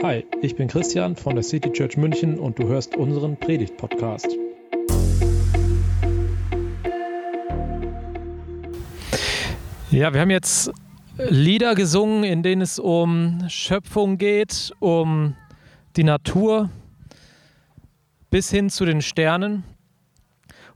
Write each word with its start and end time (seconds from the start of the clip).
Hi, 0.00 0.24
ich 0.42 0.54
bin 0.54 0.68
Christian 0.68 1.16
von 1.16 1.34
der 1.34 1.42
City 1.42 1.72
Church 1.72 1.96
München 1.96 2.38
und 2.38 2.56
du 2.56 2.68
hörst 2.68 2.96
unseren 2.96 3.36
Predigt-Podcast. 3.36 4.28
Ja, 9.90 10.14
wir 10.14 10.20
haben 10.20 10.30
jetzt 10.30 10.70
Lieder 11.16 11.74
gesungen, 11.74 12.22
in 12.22 12.44
denen 12.44 12.62
es 12.62 12.78
um 12.78 13.42
Schöpfung 13.48 14.18
geht, 14.18 14.72
um 14.78 15.34
die 15.96 16.04
Natur 16.04 16.70
bis 18.30 18.52
hin 18.52 18.70
zu 18.70 18.84
den 18.84 19.02
Sternen. 19.02 19.64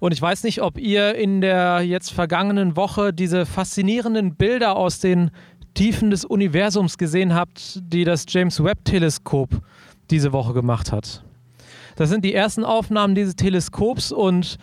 Und 0.01 0.11
ich 0.11 0.21
weiß 0.21 0.43
nicht, 0.43 0.63
ob 0.63 0.79
ihr 0.79 1.15
in 1.15 1.41
der 1.41 1.83
jetzt 1.83 2.11
vergangenen 2.11 2.75
Woche 2.75 3.13
diese 3.13 3.47
faszinierenden 3.47 4.35
Bilder 4.35 4.75
aus 4.75 4.99
den 4.99 5.31
Tiefen 5.75 6.11
des 6.11 6.25
Universums 6.25 6.99
gesehen 6.99 7.35
habt, 7.35 7.81
die 7.83 8.05
das 8.05 8.25
James 8.29 8.63
Webb 8.63 8.85
Teleskop 8.85 9.51
diese 10.11 10.33
Woche 10.33 10.53
gemacht 10.53 10.93
hat. 10.93 11.25
Das 11.97 12.09
sind 12.09 12.25
die 12.25 12.35
ersten 12.35 12.65
Aufnahmen 12.65 13.15
dieses 13.15 13.37
Teleskops 13.37 14.13
und 14.13 14.59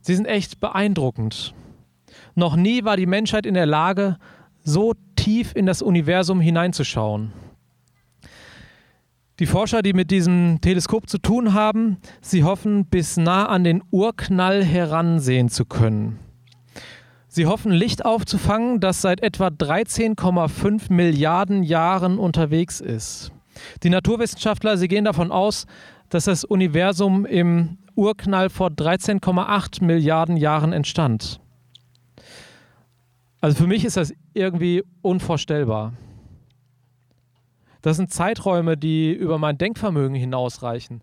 sie 0.00 0.14
sind 0.14 0.26
echt 0.26 0.60
beeindruckend. 0.60 1.54
Noch 2.34 2.56
nie 2.56 2.84
war 2.84 2.96
die 2.96 3.06
Menschheit 3.06 3.46
in 3.46 3.54
der 3.54 3.66
Lage, 3.66 4.18
so 4.62 4.94
tief 5.16 5.52
in 5.54 5.66
das 5.66 5.82
Universum 5.82 6.40
hineinzuschauen. 6.40 7.32
Die 9.38 9.46
Forscher, 9.46 9.82
die 9.82 9.92
mit 9.92 10.10
diesem 10.10 10.60
Teleskop 10.62 11.10
zu 11.10 11.18
tun 11.18 11.52
haben, 11.52 11.98
sie 12.22 12.42
hoffen, 12.42 12.86
bis 12.86 13.18
nah 13.18 13.46
an 13.46 13.64
den 13.64 13.82
Urknall 13.90 14.64
heransehen 14.64 15.50
zu 15.50 15.66
können. 15.66 16.18
Sie 17.36 17.44
hoffen, 17.44 17.70
Licht 17.70 18.02
aufzufangen, 18.02 18.80
das 18.80 19.02
seit 19.02 19.22
etwa 19.22 19.48
13,5 19.48 20.90
Milliarden 20.90 21.64
Jahren 21.64 22.18
unterwegs 22.18 22.80
ist. 22.80 23.30
Die 23.82 23.90
Naturwissenschaftler, 23.90 24.78
sie 24.78 24.88
gehen 24.88 25.04
davon 25.04 25.30
aus, 25.30 25.66
dass 26.08 26.24
das 26.24 26.44
Universum 26.44 27.26
im 27.26 27.76
Urknall 27.94 28.48
vor 28.48 28.68
13,8 28.68 29.84
Milliarden 29.84 30.38
Jahren 30.38 30.72
entstand. 30.72 31.38
Also 33.42 33.58
für 33.58 33.66
mich 33.66 33.84
ist 33.84 33.98
das 33.98 34.14
irgendwie 34.32 34.82
unvorstellbar. 35.02 35.92
Das 37.82 37.98
sind 37.98 38.14
Zeiträume, 38.14 38.78
die 38.78 39.12
über 39.12 39.36
mein 39.36 39.58
Denkvermögen 39.58 40.16
hinausreichen. 40.16 41.02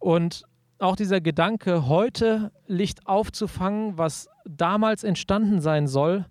Und 0.00 0.42
auch 0.78 0.96
dieser 0.96 1.20
Gedanke, 1.20 1.88
heute 1.88 2.52
Licht 2.66 3.06
aufzufangen, 3.06 3.98
was 3.98 4.28
damals 4.44 5.04
entstanden 5.04 5.60
sein 5.60 5.86
soll, 5.86 6.26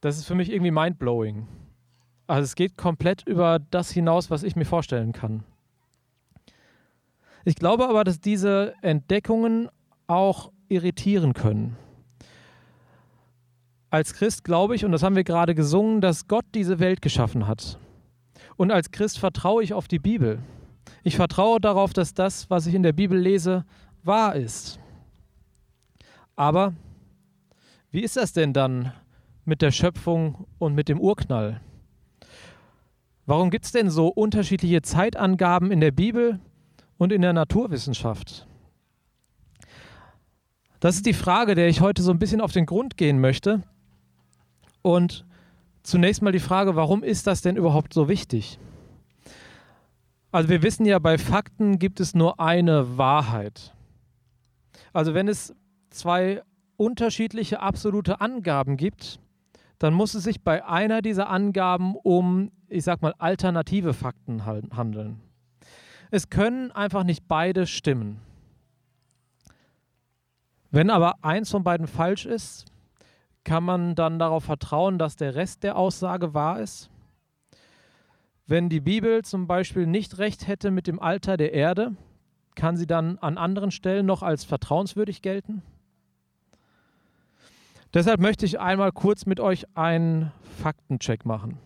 das 0.00 0.16
ist 0.16 0.26
für 0.26 0.34
mich 0.34 0.50
irgendwie 0.50 0.70
mindblowing. 0.70 1.46
Also 2.26 2.44
es 2.44 2.54
geht 2.54 2.76
komplett 2.76 3.26
über 3.26 3.58
das 3.58 3.90
hinaus, 3.90 4.30
was 4.30 4.42
ich 4.42 4.56
mir 4.56 4.64
vorstellen 4.64 5.12
kann. 5.12 5.44
Ich 7.44 7.56
glaube 7.56 7.88
aber, 7.88 8.04
dass 8.04 8.20
diese 8.20 8.74
Entdeckungen 8.82 9.68
auch 10.06 10.52
irritieren 10.68 11.34
können. 11.34 11.76
Als 13.90 14.14
Christ 14.14 14.44
glaube 14.44 14.76
ich, 14.76 14.84
und 14.84 14.92
das 14.92 15.02
haben 15.02 15.16
wir 15.16 15.24
gerade 15.24 15.54
gesungen, 15.54 16.00
dass 16.00 16.28
Gott 16.28 16.44
diese 16.54 16.78
Welt 16.78 17.02
geschaffen 17.02 17.46
hat. 17.48 17.78
Und 18.56 18.70
als 18.70 18.90
Christ 18.90 19.18
vertraue 19.18 19.62
ich 19.62 19.74
auf 19.74 19.88
die 19.88 19.98
Bibel. 19.98 20.38
Ich 21.02 21.16
vertraue 21.16 21.60
darauf, 21.60 21.92
dass 21.92 22.14
das, 22.14 22.50
was 22.50 22.66
ich 22.66 22.74
in 22.74 22.82
der 22.82 22.92
Bibel 22.92 23.18
lese, 23.18 23.64
wahr 24.02 24.36
ist. 24.36 24.78
Aber 26.36 26.74
wie 27.90 28.00
ist 28.00 28.16
das 28.16 28.32
denn 28.32 28.52
dann 28.52 28.92
mit 29.44 29.62
der 29.62 29.70
Schöpfung 29.70 30.46
und 30.58 30.74
mit 30.74 30.88
dem 30.88 31.00
Urknall? 31.00 31.60
Warum 33.26 33.50
gibt 33.50 33.64
es 33.64 33.72
denn 33.72 33.90
so 33.90 34.08
unterschiedliche 34.08 34.82
Zeitangaben 34.82 35.70
in 35.70 35.80
der 35.80 35.90
Bibel 35.90 36.40
und 36.98 37.12
in 37.12 37.22
der 37.22 37.32
Naturwissenschaft? 37.32 38.46
Das 40.80 40.96
ist 40.96 41.06
die 41.06 41.12
Frage, 41.12 41.54
der 41.54 41.68
ich 41.68 41.80
heute 41.80 42.02
so 42.02 42.10
ein 42.10 42.18
bisschen 42.18 42.40
auf 42.40 42.52
den 42.52 42.66
Grund 42.66 42.96
gehen 42.96 43.20
möchte. 43.20 43.62
Und 44.82 45.26
zunächst 45.82 46.22
mal 46.22 46.32
die 46.32 46.40
Frage, 46.40 46.74
warum 46.74 47.02
ist 47.02 47.26
das 47.26 47.42
denn 47.42 47.56
überhaupt 47.56 47.92
so 47.92 48.08
wichtig? 48.08 48.58
Also 50.32 50.48
wir 50.48 50.62
wissen 50.62 50.86
ja, 50.86 50.98
bei 50.98 51.18
Fakten 51.18 51.78
gibt 51.78 51.98
es 51.98 52.14
nur 52.14 52.38
eine 52.38 52.96
Wahrheit. 52.96 53.74
Also 54.92 55.14
wenn 55.14 55.26
es 55.28 55.54
zwei 55.90 56.42
unterschiedliche 56.76 57.60
absolute 57.60 58.20
Angaben 58.20 58.76
gibt, 58.76 59.18
dann 59.78 59.92
muss 59.94 60.14
es 60.14 60.24
sich 60.24 60.42
bei 60.42 60.64
einer 60.64 61.02
dieser 61.02 61.28
Angaben 61.30 61.96
um, 61.96 62.52
ich 62.68 62.84
sag 62.84 63.02
mal, 63.02 63.14
alternative 63.18 63.92
Fakten 63.92 64.44
handeln. 64.46 65.20
Es 66.10 66.28
können 66.28 66.70
einfach 66.70 67.02
nicht 67.02 67.26
beide 67.26 67.66
stimmen. 67.66 68.20
Wenn 70.70 70.90
aber 70.90 71.16
eins 71.22 71.50
von 71.50 71.64
beiden 71.64 71.88
falsch 71.88 72.26
ist, 72.26 72.66
kann 73.42 73.64
man 73.64 73.94
dann 73.94 74.18
darauf 74.18 74.44
vertrauen, 74.44 74.98
dass 74.98 75.16
der 75.16 75.34
Rest 75.34 75.62
der 75.64 75.76
Aussage 75.76 76.34
wahr 76.34 76.60
ist? 76.60 76.90
Wenn 78.50 78.68
die 78.68 78.80
Bibel 78.80 79.22
zum 79.22 79.46
Beispiel 79.46 79.86
nicht 79.86 80.18
recht 80.18 80.48
hätte 80.48 80.72
mit 80.72 80.88
dem 80.88 80.98
Alter 80.98 81.36
der 81.36 81.52
Erde, 81.52 81.94
kann 82.56 82.76
sie 82.76 82.88
dann 82.88 83.16
an 83.18 83.38
anderen 83.38 83.70
Stellen 83.70 84.06
noch 84.06 84.24
als 84.24 84.42
vertrauenswürdig 84.42 85.22
gelten? 85.22 85.62
Deshalb 87.94 88.18
möchte 88.18 88.44
ich 88.46 88.58
einmal 88.58 88.90
kurz 88.90 89.24
mit 89.24 89.38
euch 89.38 89.66
einen 89.76 90.32
Faktencheck 90.58 91.24
machen. 91.24 91.58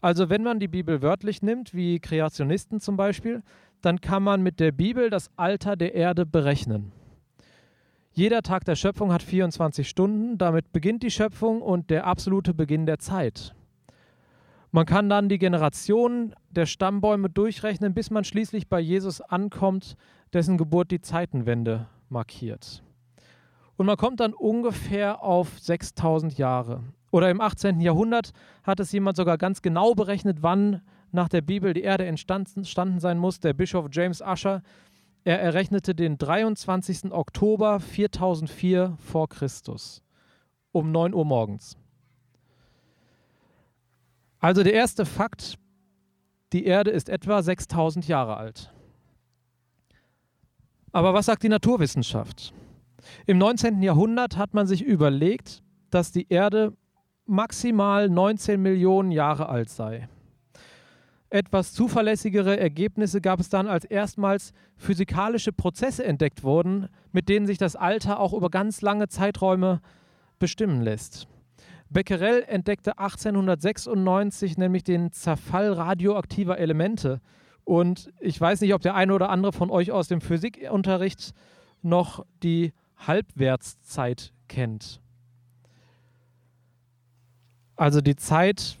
Also 0.00 0.28
wenn 0.28 0.42
man 0.42 0.58
die 0.58 0.66
Bibel 0.66 1.02
wörtlich 1.02 1.40
nimmt, 1.40 1.72
wie 1.72 2.00
Kreationisten 2.00 2.80
zum 2.80 2.96
Beispiel, 2.96 3.44
dann 3.80 4.00
kann 4.00 4.24
man 4.24 4.42
mit 4.42 4.58
der 4.58 4.72
Bibel 4.72 5.08
das 5.08 5.30
Alter 5.36 5.76
der 5.76 5.94
Erde 5.94 6.26
berechnen. 6.26 6.90
Jeder 8.10 8.42
Tag 8.42 8.64
der 8.64 8.74
Schöpfung 8.74 9.12
hat 9.12 9.22
24 9.22 9.88
Stunden, 9.88 10.36
damit 10.36 10.72
beginnt 10.72 11.04
die 11.04 11.12
Schöpfung 11.12 11.62
und 11.62 11.90
der 11.90 12.08
absolute 12.08 12.54
Beginn 12.54 12.86
der 12.86 12.98
Zeit. 12.98 13.54
Man 14.74 14.86
kann 14.86 15.10
dann 15.10 15.28
die 15.28 15.38
Generationen 15.38 16.34
der 16.48 16.64
Stammbäume 16.64 17.28
durchrechnen, 17.28 17.92
bis 17.92 18.10
man 18.10 18.24
schließlich 18.24 18.70
bei 18.70 18.80
Jesus 18.80 19.20
ankommt, 19.20 19.96
dessen 20.32 20.56
Geburt 20.56 20.90
die 20.90 21.02
Zeitenwende 21.02 21.88
markiert. 22.08 22.82
Und 23.76 23.84
man 23.84 23.98
kommt 23.98 24.20
dann 24.20 24.32
ungefähr 24.32 25.22
auf 25.22 25.58
6000 25.58 26.38
Jahre. 26.38 26.82
Oder 27.10 27.30
im 27.30 27.42
18. 27.42 27.82
Jahrhundert 27.82 28.32
hat 28.62 28.80
es 28.80 28.92
jemand 28.92 29.18
sogar 29.18 29.36
ganz 29.36 29.60
genau 29.60 29.94
berechnet, 29.94 30.38
wann 30.40 30.80
nach 31.10 31.28
der 31.28 31.42
Bibel 31.42 31.74
die 31.74 31.82
Erde 31.82 32.06
entstanden 32.06 32.64
sein 32.64 33.18
muss. 33.18 33.40
Der 33.40 33.52
Bischof 33.52 33.88
James 33.92 34.22
Usher, 34.22 34.62
er 35.24 35.38
errechnete 35.38 35.94
den 35.94 36.16
23. 36.16 37.12
Oktober 37.12 37.78
4004 37.78 38.96
vor 38.98 39.28
Christus 39.28 40.02
um 40.72 40.90
9 40.90 41.12
Uhr 41.12 41.26
morgens. 41.26 41.76
Also 44.42 44.64
der 44.64 44.74
erste 44.74 45.06
Fakt, 45.06 45.56
die 46.52 46.64
Erde 46.64 46.90
ist 46.90 47.08
etwa 47.08 47.40
6000 47.40 48.08
Jahre 48.08 48.36
alt. 48.36 48.72
Aber 50.90 51.14
was 51.14 51.26
sagt 51.26 51.44
die 51.44 51.48
Naturwissenschaft? 51.48 52.52
Im 53.24 53.38
19. 53.38 53.80
Jahrhundert 53.82 54.36
hat 54.36 54.52
man 54.52 54.66
sich 54.66 54.82
überlegt, 54.82 55.62
dass 55.90 56.10
die 56.10 56.26
Erde 56.28 56.76
maximal 57.24 58.08
19 58.08 58.60
Millionen 58.60 59.12
Jahre 59.12 59.48
alt 59.48 59.70
sei. 59.70 60.08
Etwas 61.30 61.72
zuverlässigere 61.72 62.58
Ergebnisse 62.58 63.20
gab 63.20 63.38
es 63.38 63.48
dann, 63.48 63.68
als 63.68 63.84
erstmals 63.84 64.52
physikalische 64.76 65.52
Prozesse 65.52 66.04
entdeckt 66.04 66.42
wurden, 66.42 66.88
mit 67.12 67.28
denen 67.28 67.46
sich 67.46 67.58
das 67.58 67.76
Alter 67.76 68.18
auch 68.18 68.32
über 68.32 68.50
ganz 68.50 68.80
lange 68.82 69.06
Zeiträume 69.06 69.80
bestimmen 70.40 70.82
lässt. 70.82 71.28
Becquerel 71.92 72.44
entdeckte 72.46 72.98
1896 72.98 74.56
nämlich 74.56 74.84
den 74.84 75.12
Zerfall 75.12 75.72
radioaktiver 75.72 76.58
Elemente. 76.58 77.20
Und 77.64 78.12
ich 78.20 78.40
weiß 78.40 78.60
nicht, 78.60 78.74
ob 78.74 78.82
der 78.82 78.94
eine 78.94 79.14
oder 79.14 79.30
andere 79.30 79.52
von 79.52 79.70
euch 79.70 79.92
aus 79.92 80.08
dem 80.08 80.20
Physikunterricht 80.20 81.32
noch 81.82 82.24
die 82.42 82.72
Halbwertszeit 82.96 84.32
kennt. 84.48 85.00
Also 87.76 88.00
die 88.00 88.16
Zeit, 88.16 88.78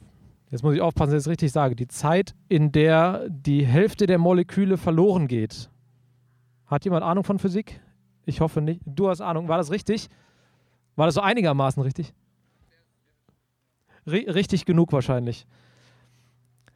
jetzt 0.50 0.62
muss 0.62 0.74
ich 0.74 0.80
aufpassen, 0.80 1.12
dass 1.12 1.22
ich 1.22 1.26
es 1.26 1.30
richtig 1.30 1.52
sage, 1.52 1.76
die 1.76 1.88
Zeit, 1.88 2.34
in 2.48 2.72
der 2.72 3.28
die 3.28 3.64
Hälfte 3.64 4.06
der 4.06 4.18
Moleküle 4.18 4.76
verloren 4.76 5.28
geht. 5.28 5.70
Hat 6.66 6.84
jemand 6.84 7.04
Ahnung 7.04 7.24
von 7.24 7.38
Physik? 7.38 7.80
Ich 8.24 8.40
hoffe 8.40 8.60
nicht. 8.60 8.80
Du 8.86 9.08
hast 9.08 9.20
Ahnung. 9.20 9.48
War 9.48 9.58
das 9.58 9.70
richtig? 9.70 10.08
War 10.96 11.06
das 11.06 11.14
so 11.16 11.20
einigermaßen 11.20 11.82
richtig? 11.82 12.14
Richtig 14.06 14.64
genug 14.64 14.92
wahrscheinlich. 14.92 15.46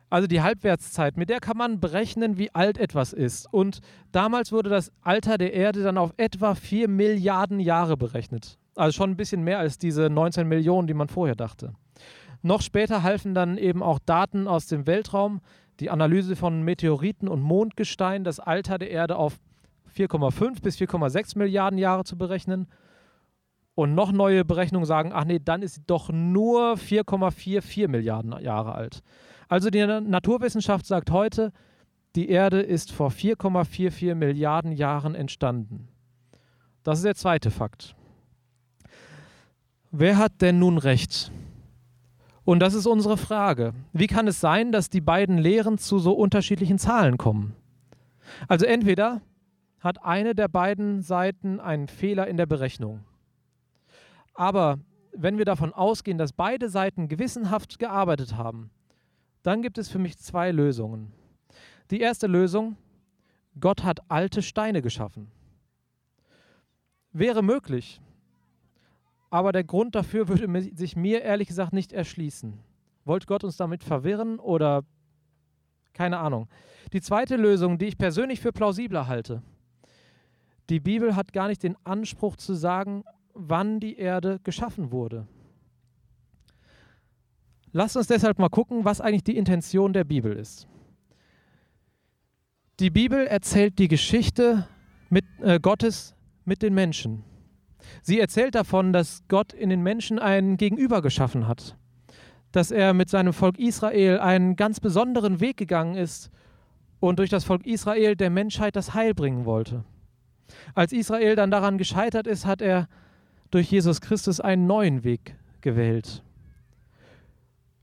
Also 0.08 0.28
die 0.28 0.40
Halbwertszeit, 0.40 1.16
mit 1.16 1.30
der 1.30 1.40
kann 1.40 1.56
man 1.56 1.80
berechnen, 1.80 2.38
wie 2.38 2.54
alt 2.54 2.78
etwas 2.78 3.12
ist. 3.12 3.52
Und 3.52 3.80
damals 4.12 4.52
wurde 4.52 4.70
das 4.70 4.92
Alter 5.02 5.36
der 5.36 5.52
Erde 5.52 5.82
dann 5.82 5.98
auf 5.98 6.14
etwa 6.16 6.54
4 6.54 6.88
Milliarden 6.88 7.58
Jahre 7.58 7.96
berechnet. 7.96 8.58
Also 8.76 8.96
schon 8.96 9.10
ein 9.10 9.16
bisschen 9.16 9.42
mehr 9.42 9.58
als 9.58 9.78
diese 9.78 10.08
19 10.08 10.46
Millionen, 10.46 10.86
die 10.86 10.94
man 10.94 11.08
vorher 11.08 11.34
dachte. 11.34 11.74
Noch 12.42 12.62
später 12.62 13.02
halfen 13.02 13.34
dann 13.34 13.58
eben 13.58 13.82
auch 13.82 13.98
Daten 13.98 14.46
aus 14.46 14.66
dem 14.66 14.86
Weltraum, 14.86 15.40
die 15.80 15.90
Analyse 15.90 16.36
von 16.36 16.62
Meteoriten 16.62 17.28
und 17.28 17.40
Mondgestein, 17.42 18.22
das 18.22 18.38
Alter 18.38 18.78
der 18.78 18.90
Erde 18.90 19.16
auf 19.16 19.38
4,5 19.96 20.62
bis 20.62 20.76
4,6 20.76 21.36
Milliarden 21.36 21.78
Jahre 21.78 22.04
zu 22.04 22.16
berechnen. 22.16 22.68
Und 23.76 23.94
noch 23.94 24.10
neue 24.10 24.44
Berechnungen 24.44 24.86
sagen, 24.86 25.12
ach 25.12 25.26
nee, 25.26 25.38
dann 25.38 25.60
ist 25.62 25.74
sie 25.74 25.82
doch 25.86 26.10
nur 26.10 26.76
4,44 26.76 27.88
Milliarden 27.88 28.32
Jahre 28.40 28.74
alt. 28.74 29.02
Also 29.48 29.68
die 29.68 29.86
Naturwissenschaft 29.86 30.86
sagt 30.86 31.10
heute, 31.10 31.52
die 32.16 32.30
Erde 32.30 32.62
ist 32.62 32.90
vor 32.90 33.10
4,44 33.10 34.14
Milliarden 34.14 34.72
Jahren 34.72 35.14
entstanden. 35.14 35.88
Das 36.82 36.98
ist 36.98 37.04
der 37.04 37.16
zweite 37.16 37.50
Fakt. 37.50 37.94
Wer 39.90 40.16
hat 40.16 40.40
denn 40.40 40.58
nun 40.58 40.78
recht? 40.78 41.30
Und 42.44 42.60
das 42.60 42.72
ist 42.72 42.86
unsere 42.86 43.18
Frage. 43.18 43.74
Wie 43.92 44.06
kann 44.06 44.26
es 44.26 44.40
sein, 44.40 44.72
dass 44.72 44.88
die 44.88 45.02
beiden 45.02 45.36
Lehren 45.36 45.76
zu 45.76 45.98
so 45.98 46.12
unterschiedlichen 46.14 46.78
Zahlen 46.78 47.18
kommen? 47.18 47.54
Also 48.48 48.64
entweder 48.64 49.20
hat 49.80 50.02
eine 50.02 50.34
der 50.34 50.48
beiden 50.48 51.02
Seiten 51.02 51.60
einen 51.60 51.88
Fehler 51.88 52.26
in 52.26 52.38
der 52.38 52.46
Berechnung. 52.46 53.04
Aber 54.36 54.78
wenn 55.12 55.38
wir 55.38 55.46
davon 55.46 55.72
ausgehen, 55.72 56.18
dass 56.18 56.32
beide 56.32 56.68
Seiten 56.68 57.08
gewissenhaft 57.08 57.78
gearbeitet 57.78 58.36
haben, 58.36 58.70
dann 59.42 59.62
gibt 59.62 59.78
es 59.78 59.88
für 59.88 59.98
mich 59.98 60.18
zwei 60.18 60.52
Lösungen. 60.52 61.12
Die 61.90 62.00
erste 62.00 62.26
Lösung, 62.26 62.76
Gott 63.58 63.82
hat 63.82 64.10
alte 64.10 64.42
Steine 64.42 64.82
geschaffen. 64.82 65.30
Wäre 67.12 67.42
möglich, 67.42 68.00
aber 69.30 69.52
der 69.52 69.64
Grund 69.64 69.94
dafür 69.94 70.28
würde 70.28 70.76
sich 70.76 70.96
mir 70.96 71.22
ehrlich 71.22 71.48
gesagt 71.48 71.72
nicht 71.72 71.92
erschließen. 71.92 72.58
Wollte 73.04 73.26
Gott 73.26 73.44
uns 73.44 73.56
damit 73.56 73.84
verwirren 73.84 74.38
oder 74.38 74.84
keine 75.94 76.18
Ahnung. 76.18 76.48
Die 76.92 77.00
zweite 77.00 77.36
Lösung, 77.36 77.78
die 77.78 77.86
ich 77.86 77.96
persönlich 77.96 78.40
für 78.40 78.52
plausibler 78.52 79.06
halte, 79.06 79.42
die 80.68 80.80
Bibel 80.80 81.16
hat 81.16 81.32
gar 81.32 81.48
nicht 81.48 81.62
den 81.62 81.76
Anspruch 81.84 82.36
zu 82.36 82.54
sagen, 82.54 83.04
wann 83.36 83.80
die 83.80 83.96
Erde 83.96 84.40
geschaffen 84.42 84.90
wurde. 84.90 85.26
Lasst 87.72 87.96
uns 87.96 88.06
deshalb 88.06 88.38
mal 88.38 88.48
gucken, 88.48 88.84
was 88.84 89.00
eigentlich 89.00 89.24
die 89.24 89.36
Intention 89.36 89.92
der 89.92 90.04
Bibel 90.04 90.32
ist. 90.32 90.66
Die 92.80 92.90
Bibel 92.90 93.26
erzählt 93.26 93.78
die 93.78 93.88
Geschichte 93.88 94.66
mit, 95.10 95.24
äh, 95.42 95.60
Gottes 95.60 96.14
mit 96.44 96.62
den 96.62 96.74
Menschen. 96.74 97.24
Sie 98.02 98.18
erzählt 98.18 98.54
davon, 98.54 98.92
dass 98.92 99.22
Gott 99.28 99.52
in 99.52 99.68
den 99.68 99.82
Menschen 99.82 100.18
einen 100.18 100.56
Gegenüber 100.56 101.02
geschaffen 101.02 101.46
hat, 101.46 101.76
dass 102.52 102.70
er 102.70 102.94
mit 102.94 103.10
seinem 103.10 103.32
Volk 103.32 103.58
Israel 103.58 104.18
einen 104.18 104.56
ganz 104.56 104.80
besonderen 104.80 105.40
Weg 105.40 105.56
gegangen 105.56 105.94
ist 105.94 106.30
und 107.00 107.18
durch 107.18 107.30
das 107.30 107.44
Volk 107.44 107.66
Israel 107.66 108.16
der 108.16 108.30
Menschheit 108.30 108.76
das 108.76 108.94
Heil 108.94 109.14
bringen 109.14 109.44
wollte. 109.44 109.84
Als 110.74 110.92
Israel 110.92 111.36
dann 111.36 111.50
daran 111.50 111.78
gescheitert 111.78 112.26
ist, 112.26 112.46
hat 112.46 112.62
er 112.62 112.88
durch 113.56 113.70
Jesus 113.70 114.02
Christus 114.02 114.38
einen 114.38 114.66
neuen 114.66 115.02
Weg 115.02 115.34
gewählt. 115.62 116.22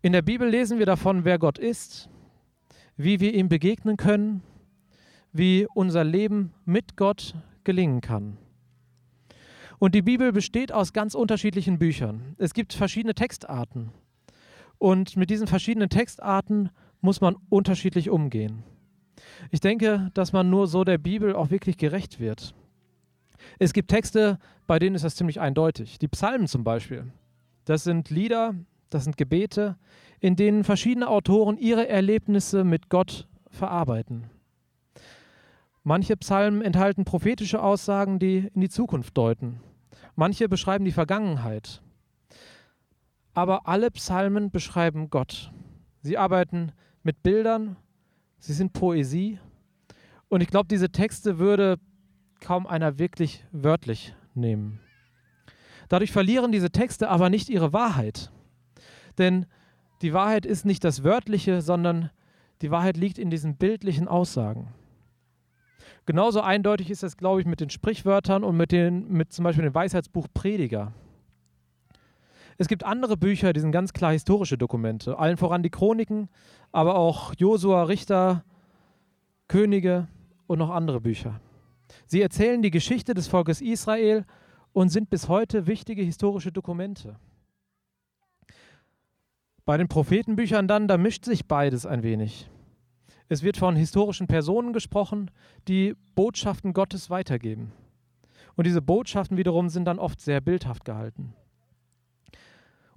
In 0.03 0.13
der 0.13 0.21
Bibel 0.21 0.47
lesen 0.47 0.77
wir 0.77 0.85
davon, 0.85 1.25
wer 1.25 1.39
Gott 1.39 1.57
ist, 1.57 2.09
wie 2.95 3.19
wir 3.19 3.33
ihm 3.33 3.49
begegnen 3.49 3.97
können, 3.97 4.43
wie 5.31 5.65
unser 5.73 6.03
Leben 6.03 6.53
mit 6.63 6.95
Gott 6.95 7.33
gelingen 7.63 8.01
kann. 8.01 8.37
Und 9.79 9.95
die 9.95 10.03
Bibel 10.03 10.31
besteht 10.31 10.71
aus 10.71 10.93
ganz 10.93 11.15
unterschiedlichen 11.15 11.79
Büchern. 11.79 12.35
Es 12.37 12.53
gibt 12.53 12.73
verschiedene 12.73 13.15
Textarten. 13.15 13.89
Und 14.77 15.17
mit 15.17 15.31
diesen 15.31 15.47
verschiedenen 15.47 15.89
Textarten 15.89 16.69
muss 17.01 17.19
man 17.19 17.35
unterschiedlich 17.49 18.11
umgehen. 18.11 18.61
Ich 19.49 19.59
denke, 19.59 20.11
dass 20.13 20.33
man 20.33 20.51
nur 20.51 20.67
so 20.67 20.83
der 20.83 20.99
Bibel 20.99 21.33
auch 21.33 21.49
wirklich 21.49 21.77
gerecht 21.77 22.19
wird. 22.19 22.53
Es 23.59 23.73
gibt 23.73 23.89
Texte, 23.89 24.39
bei 24.67 24.79
denen 24.79 24.95
ist 24.95 25.05
das 25.05 25.15
ziemlich 25.15 25.39
eindeutig. 25.39 25.99
Die 25.99 26.07
Psalmen 26.07 26.47
zum 26.47 26.63
Beispiel. 26.63 27.11
Das 27.65 27.83
sind 27.83 28.09
Lieder, 28.09 28.55
das 28.89 29.05
sind 29.05 29.17
Gebete, 29.17 29.77
in 30.19 30.35
denen 30.35 30.63
verschiedene 30.63 31.09
Autoren 31.09 31.57
ihre 31.57 31.87
Erlebnisse 31.87 32.63
mit 32.63 32.89
Gott 32.89 33.27
verarbeiten. 33.49 34.29
Manche 35.83 36.15
Psalmen 36.15 36.61
enthalten 36.61 37.03
prophetische 37.03 37.61
Aussagen, 37.61 38.19
die 38.19 38.49
in 38.53 38.61
die 38.61 38.69
Zukunft 38.69 39.17
deuten. 39.17 39.59
Manche 40.15 40.47
beschreiben 40.47 40.85
die 40.85 40.91
Vergangenheit. 40.91 41.81
Aber 43.33 43.67
alle 43.67 43.91
Psalmen 43.91 44.51
beschreiben 44.51 45.09
Gott. 45.09 45.51
Sie 46.01 46.17
arbeiten 46.17 46.71
mit 47.01 47.23
Bildern, 47.23 47.75
sie 48.39 48.53
sind 48.53 48.73
Poesie. 48.73 49.39
Und 50.29 50.41
ich 50.41 50.49
glaube, 50.49 50.67
diese 50.69 50.89
Texte 50.89 51.39
würde 51.39 51.77
kaum 52.43 52.67
einer 52.67 52.99
wirklich 52.99 53.45
wörtlich 53.51 54.13
nehmen. 54.35 54.79
Dadurch 55.89 56.11
verlieren 56.11 56.51
diese 56.51 56.71
Texte 56.71 57.09
aber 57.09 57.29
nicht 57.29 57.49
ihre 57.49 57.73
Wahrheit. 57.73 58.31
Denn 59.17 59.45
die 60.01 60.13
Wahrheit 60.13 60.45
ist 60.45 60.65
nicht 60.65 60.83
das 60.83 61.03
Wörtliche, 61.03 61.61
sondern 61.61 62.09
die 62.61 62.71
Wahrheit 62.71 62.97
liegt 62.97 63.17
in 63.17 63.29
diesen 63.29 63.57
bildlichen 63.57 64.07
Aussagen. 64.07 64.73
Genauso 66.05 66.41
eindeutig 66.41 66.89
ist 66.89 67.03
das, 67.03 67.17
glaube 67.17 67.39
ich, 67.39 67.47
mit 67.47 67.61
den 67.61 67.69
Sprichwörtern 67.69 68.43
und 68.43 68.57
mit, 68.57 68.71
den, 68.71 69.09
mit 69.09 69.31
zum 69.31 69.43
Beispiel 69.43 69.63
dem 69.63 69.73
Weisheitsbuch 69.73 70.27
Prediger. 70.33 70.93
Es 72.57 72.67
gibt 72.67 72.83
andere 72.83 73.17
Bücher, 73.17 73.53
die 73.53 73.61
sind 73.61 73.71
ganz 73.71 73.93
klar 73.93 74.11
historische 74.11 74.57
Dokumente, 74.57 75.17
allen 75.17 75.37
voran 75.37 75.63
die 75.63 75.69
Chroniken, 75.69 76.29
aber 76.71 76.95
auch 76.95 77.33
Josua, 77.37 77.83
Richter, 77.83 78.43
Könige 79.47 80.07
und 80.47 80.59
noch 80.59 80.69
andere 80.69 81.01
Bücher. 81.01 81.39
Sie 82.13 82.21
erzählen 82.21 82.61
die 82.61 82.69
Geschichte 82.69 83.15
des 83.15 83.27
Volkes 83.27 83.59
Israel 83.59 84.23
und 84.71 84.89
sind 84.89 85.09
bis 85.09 85.29
heute 85.29 85.65
wichtige 85.65 86.03
historische 86.03 86.51
Dokumente. 86.51 87.15
Bei 89.65 89.77
den 89.77 89.87
Prophetenbüchern 89.87 90.67
dann, 90.67 90.87
da 90.87 90.99
mischt 90.99 91.25
sich 91.25 91.47
beides 91.47 91.87
ein 91.87 92.03
wenig. 92.03 92.51
Es 93.29 93.41
wird 93.41 93.57
von 93.57 93.75
historischen 93.75 94.27
Personen 94.27 94.73
gesprochen, 94.73 95.31
die 95.67 95.95
Botschaften 96.13 96.73
Gottes 96.73 97.09
weitergeben. 97.09 97.71
Und 98.53 98.67
diese 98.67 98.83
Botschaften 98.83 99.35
wiederum 99.35 99.69
sind 99.69 99.85
dann 99.85 99.97
oft 99.97 100.21
sehr 100.21 100.39
bildhaft 100.39 100.85
gehalten. 100.85 101.33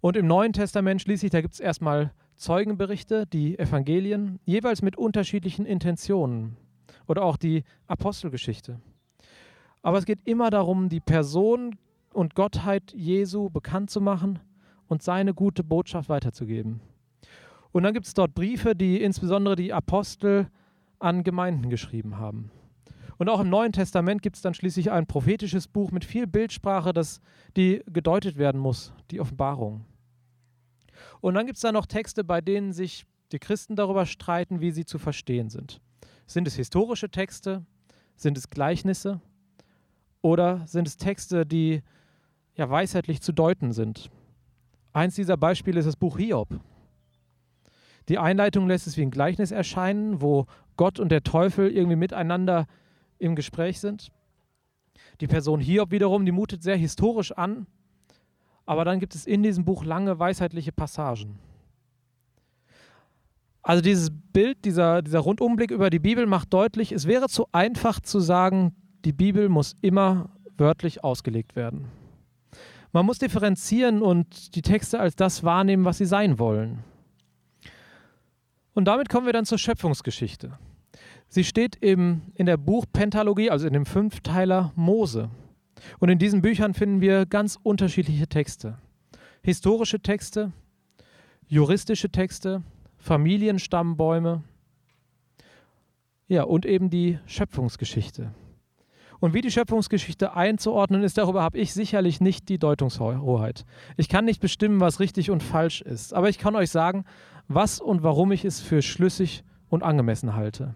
Und 0.03 0.19
im 0.19 0.27
Neuen 0.27 0.53
Testament 0.53 1.01
schließlich, 1.01 1.31
da 1.31 1.41
gibt 1.41 1.55
es 1.55 1.61
erstmal 1.61 2.13
Zeugenberichte, 2.35 3.27
die 3.27 3.59
Evangelien, 3.59 4.41
jeweils 4.45 4.83
mit 4.83 4.99
unterschiedlichen 4.99 5.65
Intentionen. 5.65 6.59
Oder 7.07 7.23
auch 7.23 7.39
die 7.39 7.65
Apostelgeschichte. 7.87 8.79
Aber 9.87 9.99
es 9.99 10.05
geht 10.05 10.19
immer 10.25 10.51
darum, 10.51 10.89
die 10.89 10.99
Person 10.99 11.77
und 12.13 12.35
Gottheit 12.35 12.93
Jesu 12.93 13.51
bekannt 13.51 13.89
zu 13.89 14.01
machen 14.01 14.41
und 14.89 15.01
seine 15.01 15.33
gute 15.33 15.63
Botschaft 15.63 16.09
weiterzugeben. 16.09 16.81
Und 17.71 17.85
dann 17.85 17.95
gibt 17.95 18.07
es 18.07 18.13
dort 18.13 18.35
Briefe, 18.35 18.75
die 18.75 19.01
insbesondere 19.01 19.55
die 19.55 19.73
Apostel 19.73 20.51
an 20.99 21.23
Gemeinden 21.23 21.71
geschrieben 21.71 22.19
haben. 22.19 22.51
Und 23.19 23.29
auch 23.29 23.39
im 23.39 23.49
Neuen 23.49 23.71
Testament 23.71 24.23
gibt 24.23 24.35
es 24.35 24.43
dann 24.43 24.55
schließlich 24.55 24.91
ein 24.91 25.07
prophetisches 25.07 25.69
Buch 25.69 25.93
mit 25.93 26.05
viel 26.05 26.27
Bildsprache, 26.27 26.93
das 26.93 27.21
die 27.57 27.85
gedeutet 27.87 28.39
werden 28.39 28.61
muss, 28.61 28.93
die 29.13 29.21
Offenbarung. 29.21 29.85
Und 31.21 31.35
dann 31.35 31.47
gibt 31.47 31.59
es 31.59 31.63
da 31.63 31.71
noch 31.71 31.87
Texte, 31.87 32.25
bei 32.25 32.41
denen 32.41 32.73
sich 32.73 33.07
die 33.31 33.39
Christen 33.39 33.77
darüber 33.77 34.05
streiten, 34.05 34.61
wie 34.61 34.73
sie 34.73 34.85
zu 34.85 34.99
verstehen 34.99 35.49
sind. 35.49 35.81
Sind 36.27 36.49
es 36.49 36.57
historische 36.57 37.09
Texte? 37.09 37.65
Sind 38.17 38.37
es 38.37 38.51
Gleichnisse? 38.51 39.21
Oder 40.27 40.67
sind 40.67 40.89
es 40.89 40.97
Texte, 40.97 41.47
die 41.47 41.85
ja 42.57 42.69
weisheitlich 42.69 43.23
zu 43.23 43.31
deuten 43.31 43.73
sind? 43.73 44.11
Eins 44.93 45.15
dieser 45.15 45.37
Beispiele 45.37 45.79
ist 45.79 45.87
das 45.87 45.95
Buch 45.95 46.19
Hiob. 46.19 46.59
Die 48.09 48.19
Einleitung 48.19 48.67
lässt 48.67 48.89
es 48.89 48.97
wie 48.97 49.03
ein 49.03 49.13
Gleichnis 49.13 49.53
erscheinen, 49.53 50.21
wo 50.21 50.47
Gott 50.77 50.99
und 50.99 51.11
der 51.11 51.23
Teufel 51.23 51.71
irgendwie 51.71 51.95
miteinander 51.95 52.67
im 53.21 53.37
Gespräch 53.37 53.79
sind. 53.79 54.11
Die 55.21 55.29
Person 55.29 55.61
Hiob 55.61 55.93
wiederum, 55.93 56.27
die 56.27 56.33
mutet 56.33 56.61
sehr 56.61 56.77
historisch 56.77 57.31
an, 57.31 57.69
aber 58.65 58.85
dann 58.85 58.99
gibt 58.99 59.15
es 59.15 59.29
in 59.29 59.45
diesem 59.45 59.65
Buch 59.65 59.85
lange 59.85 60.19
weisheitliche 60.19 60.73
Passagen. 60.73 61.39
Also 63.63 63.81
dieses 63.81 64.11
Bild, 64.33 64.65
dieser, 64.65 65.03
dieser 65.03 65.21
Rundumblick 65.21 65.71
über 65.71 65.89
die 65.89 66.01
Bibel 66.01 66.27
macht 66.27 66.53
deutlich, 66.53 66.91
es 66.91 67.07
wäre 67.07 67.29
zu 67.29 67.47
einfach 67.53 68.01
zu 68.01 68.19
sagen, 68.19 68.75
die 69.07 69.13
Bibel 69.13 69.49
muss 69.49 69.77
immer 69.83 70.31
wörtlich 70.59 71.05
ausgelegt 71.05 71.55
werden. 71.55 71.87
Man 72.91 73.07
muss 73.07 73.19
differenzieren 73.19 74.03
und 74.03 74.57
die 74.57 74.63
Texte 74.63 74.99
als 74.99 75.15
das 75.15 75.45
wahrnehmen, 75.45 75.85
was 75.85 75.99
sie 75.99 76.07
sein 76.07 76.41
wollen. 76.41 76.83
Und 78.75 78.87
damit 78.87 79.09
kommen 79.09 79.27
wir 79.27 79.33
dann 79.33 79.45
zur 79.45 79.59
Schöpfungsgeschichte. 79.59 80.59
Sie 81.29 81.45
steht 81.45 81.77
im, 81.77 82.23
in 82.35 82.47
der 82.47 82.57
Buchpentalogie, 82.57 83.49
also 83.49 83.69
in 83.69 83.75
dem 83.75 83.87
Fünfteiler 83.87 84.73
Mose. 84.75 85.31
Und 86.01 86.09
in 86.09 86.19
diesen 86.19 86.43
Büchern 86.43 86.75
finden 86.75 87.01
wir 87.01 87.27
ganz 87.27 87.61
unterschiedliche 87.63 88.27
Texte. 88.27 88.79
Historische 89.41 90.01
Texte, 90.01 90.53
juristische 91.47 92.11
Texte, 92.11 92.65
Familienstammbäume, 92.99 94.43
Ja, 96.27 96.43
und 96.43 96.67
eben 96.67 96.91
die 96.91 97.21
Schöpfungsgeschichte. 97.27 98.35
Und 99.21 99.35
wie 99.35 99.41
die 99.41 99.51
Schöpfungsgeschichte 99.51 100.35
einzuordnen 100.35 101.03
ist, 101.03 101.19
darüber 101.19 101.43
habe 101.43 101.59
ich 101.59 101.73
sicherlich 101.73 102.21
nicht 102.21 102.49
die 102.49 102.59
Deutungshoheit. 102.59 103.65
Ich 103.97 104.09
kann 104.09 104.25
nicht 104.25 104.41
bestimmen, 104.41 104.81
was 104.81 105.01
richtig 105.01 105.31
und 105.31 105.43
falsch 105.43 105.81
ist, 105.81 106.15
aber 106.15 106.29
ich 106.29 106.39
kann 106.39 106.55
euch 106.55 106.71
sagen, 106.71 107.05
was 107.49 107.81
und 107.81 108.03
warum 108.03 108.33
ich 108.33 108.45
es 108.45 108.61
für 108.61 108.83
schlüssig 108.83 109.45
und 109.69 109.83
angemessen 109.83 110.35
halte. 110.35 110.75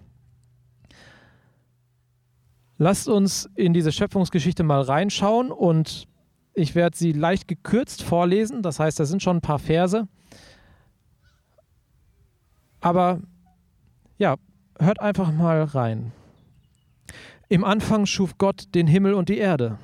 Lasst 2.78 3.09
uns 3.09 3.50
in 3.56 3.75
diese 3.75 3.92
Schöpfungsgeschichte 3.92 4.62
mal 4.62 4.80
reinschauen 4.80 5.52
und 5.52 6.09
ich 6.54 6.75
werde 6.75 6.97
sie 6.97 7.12
leicht 7.12 7.47
gekürzt 7.47 8.02
vorlesen, 8.02 8.62
das 8.62 8.80
heißt, 8.80 8.99
da 8.99 9.04
sind 9.04 9.23
schon 9.23 9.37
ein 9.37 9.42
paar 9.42 9.59
Verse. 9.59 10.09
Aber 12.80 13.20
ja, 14.18 14.37
hört 14.78 15.00
einfach 15.00 15.30
mal 15.30 15.62
rein. 15.62 16.12
Im 17.52 17.64
Anfang 17.64 18.07
schuf 18.07 18.38
Gott 18.38 18.69
den 18.76 18.87
Himmel 18.87 19.12
und 19.12 19.28
die 19.28 19.38
Erde. 19.38 19.76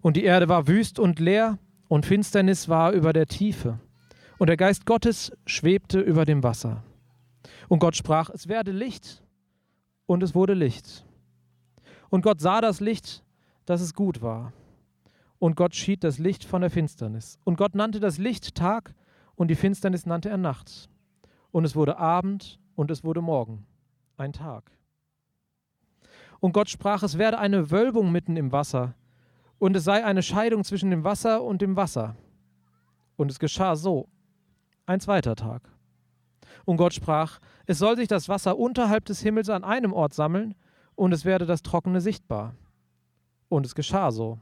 Und 0.00 0.16
die 0.16 0.24
Erde 0.24 0.48
war 0.48 0.66
wüst 0.66 0.98
und 0.98 1.20
leer, 1.20 1.58
und 1.88 2.06
Finsternis 2.06 2.70
war 2.70 2.92
über 2.92 3.12
der 3.12 3.26
Tiefe. 3.26 3.78
Und 4.38 4.46
der 4.46 4.56
Geist 4.56 4.86
Gottes 4.86 5.30
schwebte 5.44 6.00
über 6.00 6.24
dem 6.24 6.42
Wasser. 6.42 6.82
Und 7.68 7.80
Gott 7.80 7.96
sprach, 7.96 8.30
es 8.30 8.48
werde 8.48 8.72
Licht, 8.72 9.22
und 10.06 10.22
es 10.22 10.34
wurde 10.34 10.54
Licht. 10.54 11.04
Und 12.08 12.22
Gott 12.22 12.40
sah 12.40 12.62
das 12.62 12.80
Licht, 12.80 13.22
dass 13.66 13.82
es 13.82 13.92
gut 13.92 14.22
war. 14.22 14.54
Und 15.38 15.54
Gott 15.54 15.74
schied 15.74 16.02
das 16.02 16.16
Licht 16.16 16.44
von 16.44 16.62
der 16.62 16.70
Finsternis. 16.70 17.38
Und 17.44 17.58
Gott 17.58 17.74
nannte 17.74 18.00
das 18.00 18.16
Licht 18.16 18.54
Tag, 18.54 18.94
und 19.34 19.48
die 19.48 19.54
Finsternis 19.54 20.06
nannte 20.06 20.30
er 20.30 20.38
Nacht. 20.38 20.88
Und 21.50 21.66
es 21.66 21.76
wurde 21.76 21.98
Abend, 21.98 22.58
und 22.74 22.90
es 22.90 23.04
wurde 23.04 23.20
Morgen, 23.20 23.66
ein 24.16 24.32
Tag. 24.32 24.75
Und 26.40 26.52
Gott 26.52 26.68
sprach, 26.68 27.02
es 27.02 27.18
werde 27.18 27.38
eine 27.38 27.70
Wölbung 27.70 28.12
mitten 28.12 28.36
im 28.36 28.52
Wasser, 28.52 28.94
und 29.58 29.74
es 29.74 29.84
sei 29.84 30.04
eine 30.04 30.22
Scheidung 30.22 30.64
zwischen 30.64 30.90
dem 30.90 31.02
Wasser 31.04 31.42
und 31.42 31.62
dem 31.62 31.76
Wasser. 31.76 32.16
Und 33.16 33.30
es 33.30 33.38
geschah 33.38 33.74
so. 33.74 34.08
Ein 34.84 35.00
zweiter 35.00 35.34
Tag. 35.34 35.62
Und 36.66 36.76
Gott 36.76 36.92
sprach, 36.92 37.40
es 37.64 37.78
soll 37.78 37.96
sich 37.96 38.08
das 38.08 38.28
Wasser 38.28 38.58
unterhalb 38.58 39.06
des 39.06 39.20
Himmels 39.20 39.48
an 39.48 39.64
einem 39.64 39.92
Ort 39.92 40.12
sammeln, 40.12 40.54
und 40.94 41.12
es 41.12 41.24
werde 41.24 41.46
das 41.46 41.62
Trockene 41.62 42.00
sichtbar. 42.00 42.54
Und 43.48 43.66
es 43.66 43.74
geschah 43.74 44.10
so. 44.10 44.38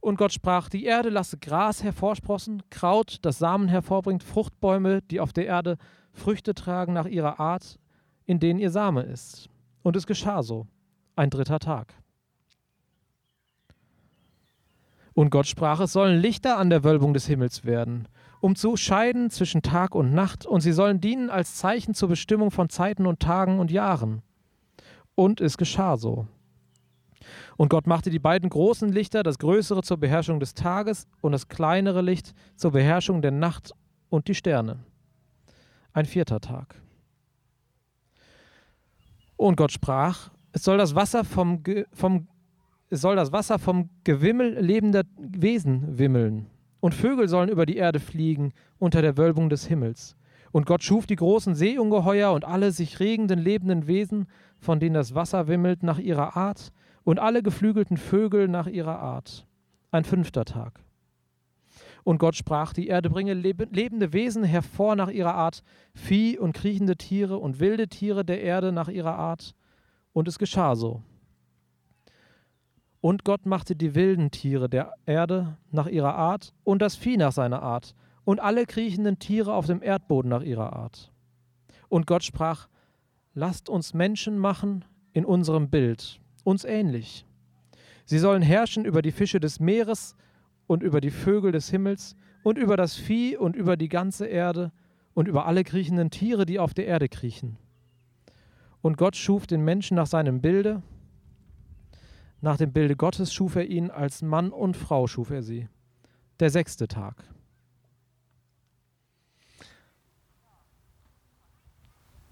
Und 0.00 0.16
Gott 0.16 0.32
sprach, 0.32 0.68
die 0.68 0.84
Erde 0.84 1.08
lasse 1.08 1.38
Gras 1.38 1.82
hervorsprossen, 1.82 2.62
Kraut, 2.70 3.18
das 3.22 3.38
Samen 3.38 3.68
hervorbringt, 3.68 4.22
Fruchtbäume, 4.22 5.02
die 5.02 5.18
auf 5.18 5.32
der 5.32 5.46
Erde 5.46 5.78
Früchte 6.12 6.54
tragen 6.54 6.92
nach 6.92 7.06
ihrer 7.06 7.40
Art, 7.40 7.78
in 8.26 8.38
denen 8.38 8.60
ihr 8.60 8.70
Same 8.70 9.02
ist. 9.02 9.48
Und 9.84 9.96
es 9.96 10.06
geschah 10.06 10.42
so. 10.42 10.66
Ein 11.14 11.30
dritter 11.30 11.60
Tag. 11.60 11.94
Und 15.12 15.30
Gott 15.30 15.46
sprach, 15.46 15.78
es 15.78 15.92
sollen 15.92 16.20
Lichter 16.20 16.58
an 16.58 16.70
der 16.70 16.82
Wölbung 16.82 17.14
des 17.14 17.26
Himmels 17.26 17.64
werden, 17.64 18.08
um 18.40 18.56
zu 18.56 18.76
scheiden 18.76 19.30
zwischen 19.30 19.62
Tag 19.62 19.94
und 19.94 20.12
Nacht, 20.12 20.46
und 20.46 20.62
sie 20.62 20.72
sollen 20.72 21.00
dienen 21.00 21.30
als 21.30 21.54
Zeichen 21.56 21.94
zur 21.94 22.08
Bestimmung 22.08 22.50
von 22.50 22.70
Zeiten 22.70 23.06
und 23.06 23.20
Tagen 23.20 23.60
und 23.60 23.70
Jahren. 23.70 24.22
Und 25.14 25.40
es 25.40 25.56
geschah 25.56 25.96
so. 25.96 26.26
Und 27.56 27.68
Gott 27.68 27.86
machte 27.86 28.10
die 28.10 28.18
beiden 28.18 28.48
großen 28.48 28.90
Lichter, 28.90 29.22
das 29.22 29.38
größere 29.38 29.82
zur 29.82 29.98
Beherrschung 29.98 30.40
des 30.40 30.54
Tages 30.54 31.06
und 31.20 31.32
das 31.32 31.48
kleinere 31.48 32.00
Licht 32.00 32.34
zur 32.56 32.72
Beherrschung 32.72 33.20
der 33.22 33.30
Nacht 33.32 33.72
und 34.08 34.28
die 34.28 34.34
Sterne. 34.34 34.80
Ein 35.92 36.06
vierter 36.06 36.40
Tag. 36.40 36.83
Und 39.36 39.56
Gott 39.56 39.72
sprach, 39.72 40.30
es 40.52 40.62
soll 40.62 40.78
das 40.78 40.94
Wasser 40.94 41.24
vom, 41.24 41.62
vom, 41.92 42.28
es 42.90 43.00
soll 43.00 43.16
das 43.16 43.32
Wasser 43.32 43.58
vom 43.58 43.90
Gewimmel 44.04 44.58
lebender 44.60 45.02
Wesen 45.18 45.98
wimmeln. 45.98 46.46
Und 46.80 46.94
Vögel 46.94 47.28
sollen 47.28 47.48
über 47.48 47.66
die 47.66 47.76
Erde 47.76 47.98
fliegen 47.98 48.52
unter 48.78 49.02
der 49.02 49.16
Wölbung 49.16 49.48
des 49.48 49.66
Himmels. 49.66 50.16
Und 50.52 50.66
Gott 50.66 50.84
schuf 50.84 51.06
die 51.06 51.16
großen 51.16 51.56
Seeungeheuer 51.56 52.30
und 52.32 52.44
alle 52.44 52.70
sich 52.70 53.00
regenden 53.00 53.40
lebenden 53.40 53.88
Wesen, 53.88 54.28
von 54.60 54.78
denen 54.78 54.94
das 54.94 55.14
Wasser 55.14 55.48
wimmelt 55.48 55.82
nach 55.82 55.98
ihrer 55.98 56.36
Art, 56.36 56.70
und 57.02 57.18
alle 57.18 57.42
geflügelten 57.42 57.96
Vögel 57.96 58.48
nach 58.48 58.66
ihrer 58.66 58.98
Art. 58.98 59.46
Ein 59.90 60.04
fünfter 60.04 60.44
Tag. 60.44 60.83
Und 62.04 62.18
Gott 62.18 62.36
sprach, 62.36 62.74
die 62.74 62.86
Erde 62.86 63.08
bringe 63.08 63.32
lebende 63.32 64.12
Wesen 64.12 64.44
hervor 64.44 64.94
nach 64.94 65.08
ihrer 65.08 65.34
Art, 65.34 65.62
Vieh 65.94 66.38
und 66.38 66.52
kriechende 66.52 66.96
Tiere 66.96 67.38
und 67.38 67.60
wilde 67.60 67.88
Tiere 67.88 68.24
der 68.24 68.42
Erde 68.42 68.72
nach 68.72 68.88
ihrer 68.88 69.16
Art. 69.16 69.54
Und 70.12 70.28
es 70.28 70.38
geschah 70.38 70.76
so. 70.76 71.02
Und 73.00 73.24
Gott 73.24 73.46
machte 73.46 73.74
die 73.74 73.94
wilden 73.94 74.30
Tiere 74.30 74.68
der 74.68 74.94
Erde 75.06 75.56
nach 75.70 75.86
ihrer 75.86 76.14
Art 76.14 76.54
und 76.62 76.80
das 76.80 76.94
Vieh 76.94 77.16
nach 77.16 77.32
seiner 77.32 77.62
Art 77.62 77.94
und 78.24 78.40
alle 78.40 78.66
kriechenden 78.66 79.18
Tiere 79.18 79.54
auf 79.54 79.66
dem 79.66 79.82
Erdboden 79.82 80.30
nach 80.30 80.42
ihrer 80.42 80.74
Art. 80.74 81.10
Und 81.88 82.06
Gott 82.06 82.24
sprach, 82.24 82.68
lasst 83.34 83.68
uns 83.68 83.94
Menschen 83.94 84.38
machen 84.38 84.84
in 85.12 85.24
unserem 85.24 85.68
Bild, 85.70 86.20
uns 86.44 86.64
ähnlich. 86.64 87.26
Sie 88.06 88.18
sollen 88.18 88.42
herrschen 88.42 88.84
über 88.84 89.02
die 89.02 89.12
Fische 89.12 89.40
des 89.40 89.60
Meeres 89.60 90.16
und 90.66 90.82
über 90.82 91.00
die 91.00 91.10
Vögel 91.10 91.52
des 91.52 91.70
Himmels 91.70 92.16
und 92.42 92.58
über 92.58 92.76
das 92.76 92.96
Vieh 92.96 93.36
und 93.36 93.56
über 93.56 93.76
die 93.76 93.88
ganze 93.88 94.26
Erde 94.26 94.72
und 95.14 95.28
über 95.28 95.46
alle 95.46 95.64
kriechenden 95.64 96.10
Tiere, 96.10 96.46
die 96.46 96.58
auf 96.58 96.74
der 96.74 96.86
Erde 96.86 97.08
kriechen. 97.08 97.56
Und 98.82 98.98
Gott 98.98 99.16
schuf 99.16 99.46
den 99.46 99.64
Menschen 99.64 99.96
nach 99.96 100.06
seinem 100.06 100.40
Bilde. 100.40 100.82
Nach 102.40 102.58
dem 102.58 102.72
Bilde 102.72 102.96
Gottes 102.96 103.32
schuf 103.32 103.56
er 103.56 103.66
ihn, 103.66 103.90
als 103.90 104.20
Mann 104.20 104.50
und 104.50 104.76
Frau 104.76 105.06
schuf 105.06 105.30
er 105.30 105.42
sie. 105.42 105.68
Der 106.40 106.50
sechste 106.50 106.88
Tag. 106.88 107.24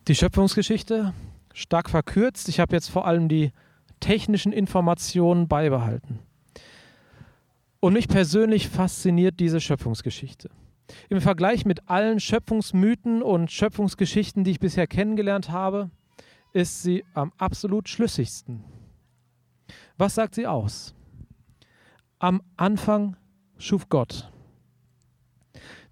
Die 0.08 0.14
Schöpfungsgeschichte 0.14 1.14
stark 1.54 1.88
verkürzt. 1.88 2.48
Ich 2.48 2.60
habe 2.60 2.74
jetzt 2.74 2.88
vor 2.88 3.06
allem 3.06 3.28
die 3.28 3.52
technischen 4.00 4.52
Informationen 4.52 5.46
beibehalten. 5.48 6.18
Und 7.82 7.94
mich 7.94 8.06
persönlich 8.06 8.68
fasziniert 8.68 9.40
diese 9.40 9.60
Schöpfungsgeschichte. 9.60 10.50
Im 11.08 11.20
Vergleich 11.20 11.64
mit 11.64 11.88
allen 11.88 12.20
Schöpfungsmythen 12.20 13.22
und 13.22 13.50
Schöpfungsgeschichten, 13.50 14.44
die 14.44 14.52
ich 14.52 14.60
bisher 14.60 14.86
kennengelernt 14.86 15.50
habe, 15.50 15.90
ist 16.52 16.84
sie 16.84 17.04
am 17.12 17.32
absolut 17.38 17.88
schlüssigsten. 17.88 18.62
Was 19.98 20.14
sagt 20.14 20.36
sie 20.36 20.46
aus? 20.46 20.94
Am 22.20 22.40
Anfang 22.56 23.16
schuf 23.58 23.88
Gott. 23.88 24.30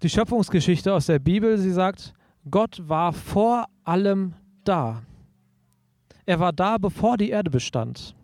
Die 0.01 0.09
Schöpfungsgeschichte 0.09 0.93
aus 0.93 1.07
der 1.07 1.19
Bibel, 1.19 1.57
sie 1.57 1.73
sagt, 1.73 2.13
Gott 2.49 2.81
war 2.87 3.11
vor 3.11 3.65
allem 3.83 4.33
da. 4.63 5.03
Er 6.25 6.39
war 6.39 6.53
da, 6.53 6.77
bevor 6.77 7.17
die 7.17 7.31
Erde 7.31 7.51
bestand. 7.51 8.15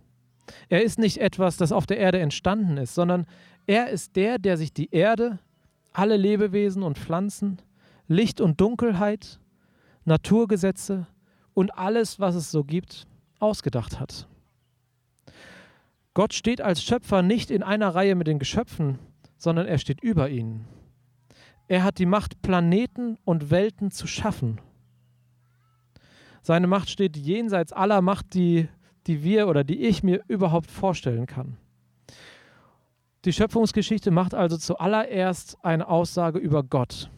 Er 0.69 0.83
ist 0.83 1.00
nicht 1.00 1.17
etwas, 1.17 1.57
das 1.57 1.74
auf 1.74 1.86
der 1.86 1.97
Erde 1.97 2.19
entstanden 2.19 2.77
ist, 2.77 2.95
sondern 2.95 3.25
er 3.67 3.89
ist 3.89 4.15
der, 4.15 4.39
der 4.39 4.57
sich 4.57 4.74
die 4.74 4.89
Erde, 4.91 5.39
alle 5.91 6.17
Lebewesen 6.17 6.83
und 6.83 6.97
Pflanzen, 6.97 7.62
Licht 8.07 8.39
und 8.39 8.62
Dunkelheit, 8.62 9.39
Naturgesetze 10.05 11.05
und 11.53 11.77
alles, 11.77 12.19
was 12.19 12.36
es 12.36 12.50
so 12.50 12.63
gibt, 12.63 13.07
ausgedacht 13.39 14.00
hat. 14.00 14.27
Gott 16.13 16.33
steht 16.33 16.62
als 16.62 16.81
Schöpfer 16.81 17.21
nicht 17.21 17.51
in 17.51 17.62
einer 17.62 17.93
Reihe 17.93 18.15
mit 18.15 18.27
den 18.27 18.39
Geschöpfen, 18.39 19.00
sondern 19.38 19.67
er 19.67 19.77
steht 19.77 20.01
über 20.01 20.29
ihnen. 20.29 20.65
Er 21.67 21.83
hat 21.83 22.00
die 22.00 22.05
Macht, 22.05 22.41
Planeten 22.41 23.17
und 23.25 23.51
Welten 23.51 23.91
zu 23.91 24.07
schaffen. 24.07 24.62
Seine 26.41 26.67
Macht 26.67 26.89
steht 26.89 27.17
jenseits 27.17 27.74
aller 27.74 28.01
Macht, 28.01 28.33
die, 28.33 28.69
die 29.05 29.24
wir 29.24 29.50
oder 29.50 29.65
die 29.65 29.81
ich 29.81 30.01
mir 30.01 30.24
überhaupt 30.29 30.71
vorstellen 30.71 31.25
kann. 31.25 31.57
Die 33.27 33.34
Schöpfungsgeschichte 33.34 34.10
macht 34.10 34.34
also 34.34 34.55
zuallererst 34.55 35.57
eine 35.62 35.89
Aussage 35.89 36.39
über 36.39 36.63
Gott. 36.63 37.12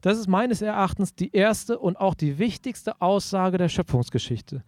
Das 0.00 0.16
ist 0.16 0.26
meines 0.26 0.62
Erachtens 0.62 1.14
die 1.14 1.36
erste 1.36 1.78
und 1.78 2.00
auch 2.00 2.14
die 2.14 2.38
wichtigste 2.38 2.98
Aussage 3.02 3.58
der 3.58 3.68
Schöpfungsgeschichte. 3.68 4.64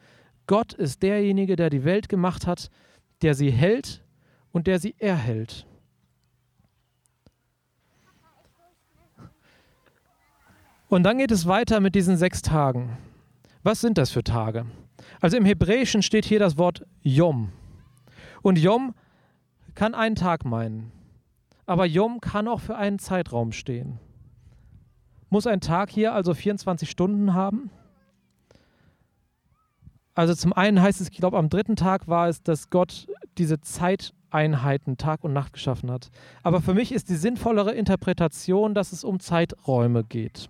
Gott 0.46 0.74
ist 0.74 1.02
derjenige, 1.02 1.56
der 1.56 1.70
die 1.70 1.84
Welt 1.84 2.10
gemacht 2.10 2.46
hat, 2.46 2.68
der 3.22 3.34
sie 3.34 3.50
hält 3.50 4.04
und 4.52 4.66
der 4.66 4.78
sie 4.78 4.94
erhält. 4.98 5.66
Und 10.88 11.04
dann 11.04 11.16
geht 11.16 11.30
es 11.30 11.46
weiter 11.46 11.80
mit 11.80 11.94
diesen 11.94 12.18
sechs 12.18 12.42
Tagen. 12.42 12.98
Was 13.62 13.80
sind 13.80 13.96
das 13.96 14.10
für 14.10 14.22
Tage? 14.22 14.66
Also 15.22 15.38
im 15.38 15.46
Hebräischen 15.46 16.02
steht 16.02 16.26
hier 16.26 16.38
das 16.38 16.58
Wort 16.58 16.84
Yom. 17.00 17.50
Und 18.42 18.58
Yom 18.58 18.94
kann 19.76 19.94
einen 19.94 20.16
Tag 20.16 20.44
meinen. 20.44 20.90
Aber 21.66 21.86
Yom 21.86 22.20
kann 22.20 22.48
auch 22.48 22.60
für 22.60 22.76
einen 22.76 22.98
Zeitraum 22.98 23.52
stehen. 23.52 24.00
Muss 25.30 25.46
ein 25.46 25.60
Tag 25.60 25.90
hier 25.90 26.12
also 26.12 26.34
24 26.34 26.90
Stunden 26.90 27.34
haben? 27.34 27.70
Also 30.14 30.34
zum 30.34 30.52
einen 30.52 30.80
heißt 30.80 31.00
es, 31.00 31.10
ich 31.10 31.16
glaube, 31.18 31.36
am 31.36 31.50
dritten 31.50 31.76
Tag 31.76 32.08
war 32.08 32.28
es, 32.28 32.42
dass 32.42 32.70
Gott 32.70 33.06
diese 33.36 33.60
Zeiteinheiten 33.60 34.96
Tag 34.96 35.24
und 35.24 35.34
Nacht 35.34 35.52
geschaffen 35.52 35.90
hat. 35.90 36.10
Aber 36.42 36.62
für 36.62 36.72
mich 36.72 36.90
ist 36.90 37.10
die 37.10 37.16
sinnvollere 37.16 37.72
Interpretation, 37.72 38.72
dass 38.72 38.92
es 38.92 39.04
um 39.04 39.20
Zeiträume 39.20 40.04
geht. 40.04 40.48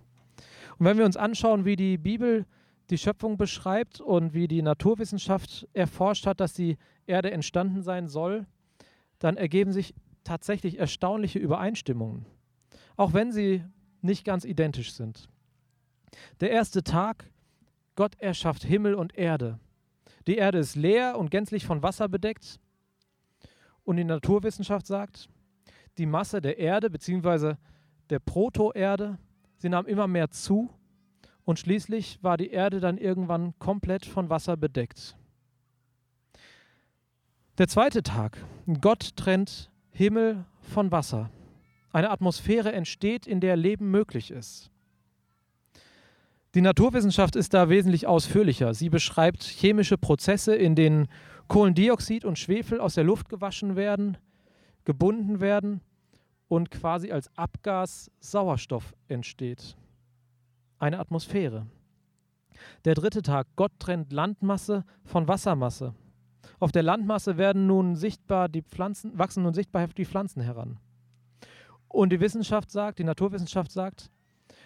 Und 0.79 0.85
wenn 0.85 0.97
wir 0.97 1.05
uns 1.05 1.17
anschauen, 1.17 1.65
wie 1.65 1.75
die 1.75 1.97
Bibel 1.97 2.45
die 2.89 2.97
Schöpfung 2.97 3.35
beschreibt 3.35 3.99
und 3.99 4.33
wie 4.33 4.47
die 4.47 4.61
Naturwissenschaft 4.61 5.67
erforscht 5.73 6.25
hat, 6.25 6.39
dass 6.39 6.53
die 6.53 6.77
Erde 7.05 7.31
entstanden 7.31 7.81
sein 7.81 8.07
soll, 8.07 8.45
dann 9.19 9.37
ergeben 9.37 9.71
sich 9.71 9.93
tatsächlich 10.23 10.77
erstaunliche 10.77 11.39
Übereinstimmungen, 11.39 12.25
auch 12.95 13.13
wenn 13.13 13.31
sie 13.31 13.63
nicht 14.01 14.25
ganz 14.25 14.45
identisch 14.45 14.93
sind. 14.93 15.29
Der 16.39 16.51
erste 16.51 16.83
Tag, 16.83 17.31
Gott 17.95 18.19
erschafft 18.19 18.63
Himmel 18.63 18.93
und 18.95 19.17
Erde. 19.17 19.59
Die 20.27 20.35
Erde 20.35 20.59
ist 20.59 20.75
leer 20.75 21.17
und 21.17 21.31
gänzlich 21.31 21.65
von 21.65 21.83
Wasser 21.83 22.07
bedeckt. 22.09 22.59
Und 23.83 23.97
die 23.97 24.03
Naturwissenschaft 24.03 24.85
sagt, 24.85 25.29
die 25.97 26.05
Masse 26.05 26.41
der 26.41 26.59
Erde 26.59 26.89
bzw. 26.89 27.55
der 28.09 28.19
Protoerde, 28.19 29.17
sie 29.57 29.69
nahm 29.69 29.87
immer 29.87 30.07
mehr 30.07 30.29
zu 30.29 30.69
und 31.43 31.59
schließlich 31.59 32.21
war 32.21 32.37
die 32.37 32.51
Erde 32.51 32.79
dann 32.79 32.97
irgendwann 32.97 33.57
komplett 33.57 34.05
von 34.05 34.29
Wasser 34.29 34.57
bedeckt. 34.57 35.16
Der 37.57 37.67
zweite 37.67 38.03
Tag, 38.03 38.37
Gott 38.81 39.15
trennt 39.15 39.71
Himmel 39.89 40.45
von 40.61 40.91
Wasser. 40.91 41.31
Eine 41.91 42.11
Atmosphäre 42.11 42.71
entsteht, 42.71 43.25
in 43.25 43.39
der 43.39 43.55
Leben 43.55 43.89
möglich 43.89 44.29
ist. 44.29 44.69
Die 46.53 46.61
Naturwissenschaft 46.61 47.35
ist 47.35 47.55
da 47.55 47.67
wesentlich 47.67 48.05
ausführlicher. 48.05 48.75
Sie 48.75 48.89
beschreibt 48.89 49.41
chemische 49.41 49.97
Prozesse, 49.97 50.55
in 50.55 50.75
denen 50.75 51.07
Kohlendioxid 51.47 52.25
und 52.25 52.37
Schwefel 52.37 52.79
aus 52.79 52.93
der 52.93 53.05
Luft 53.05 53.27
gewaschen 53.27 53.75
werden, 53.75 54.17
gebunden 54.85 55.39
werden 55.39 55.81
und 56.47 56.69
quasi 56.69 57.11
als 57.11 57.35
Abgas 57.35 58.11
Sauerstoff 58.19 58.93
entsteht. 59.07 59.75
Eine 60.77 60.99
Atmosphäre. 60.99 61.65
Der 62.85 62.93
dritte 62.93 63.23
Tag, 63.23 63.47
Gott 63.55 63.71
trennt 63.79 64.13
Landmasse 64.13 64.85
von 65.03 65.27
Wassermasse. 65.27 65.95
Auf 66.59 66.71
der 66.71 66.83
Landmasse 66.83 67.37
werden 67.37 67.67
nun 67.67 67.95
sichtbar 67.95 68.49
die 68.49 68.61
Pflanzen, 68.61 69.17
wachsen 69.17 69.43
nun 69.43 69.53
sichtbar 69.53 69.87
die 69.87 70.05
Pflanzen 70.05 70.41
heran. 70.41 70.79
Und 71.87 72.11
die 72.11 72.19
Wissenschaft 72.19 72.71
sagt, 72.71 72.99
die 72.99 73.03
Naturwissenschaft 73.03 73.71
sagt, 73.71 74.11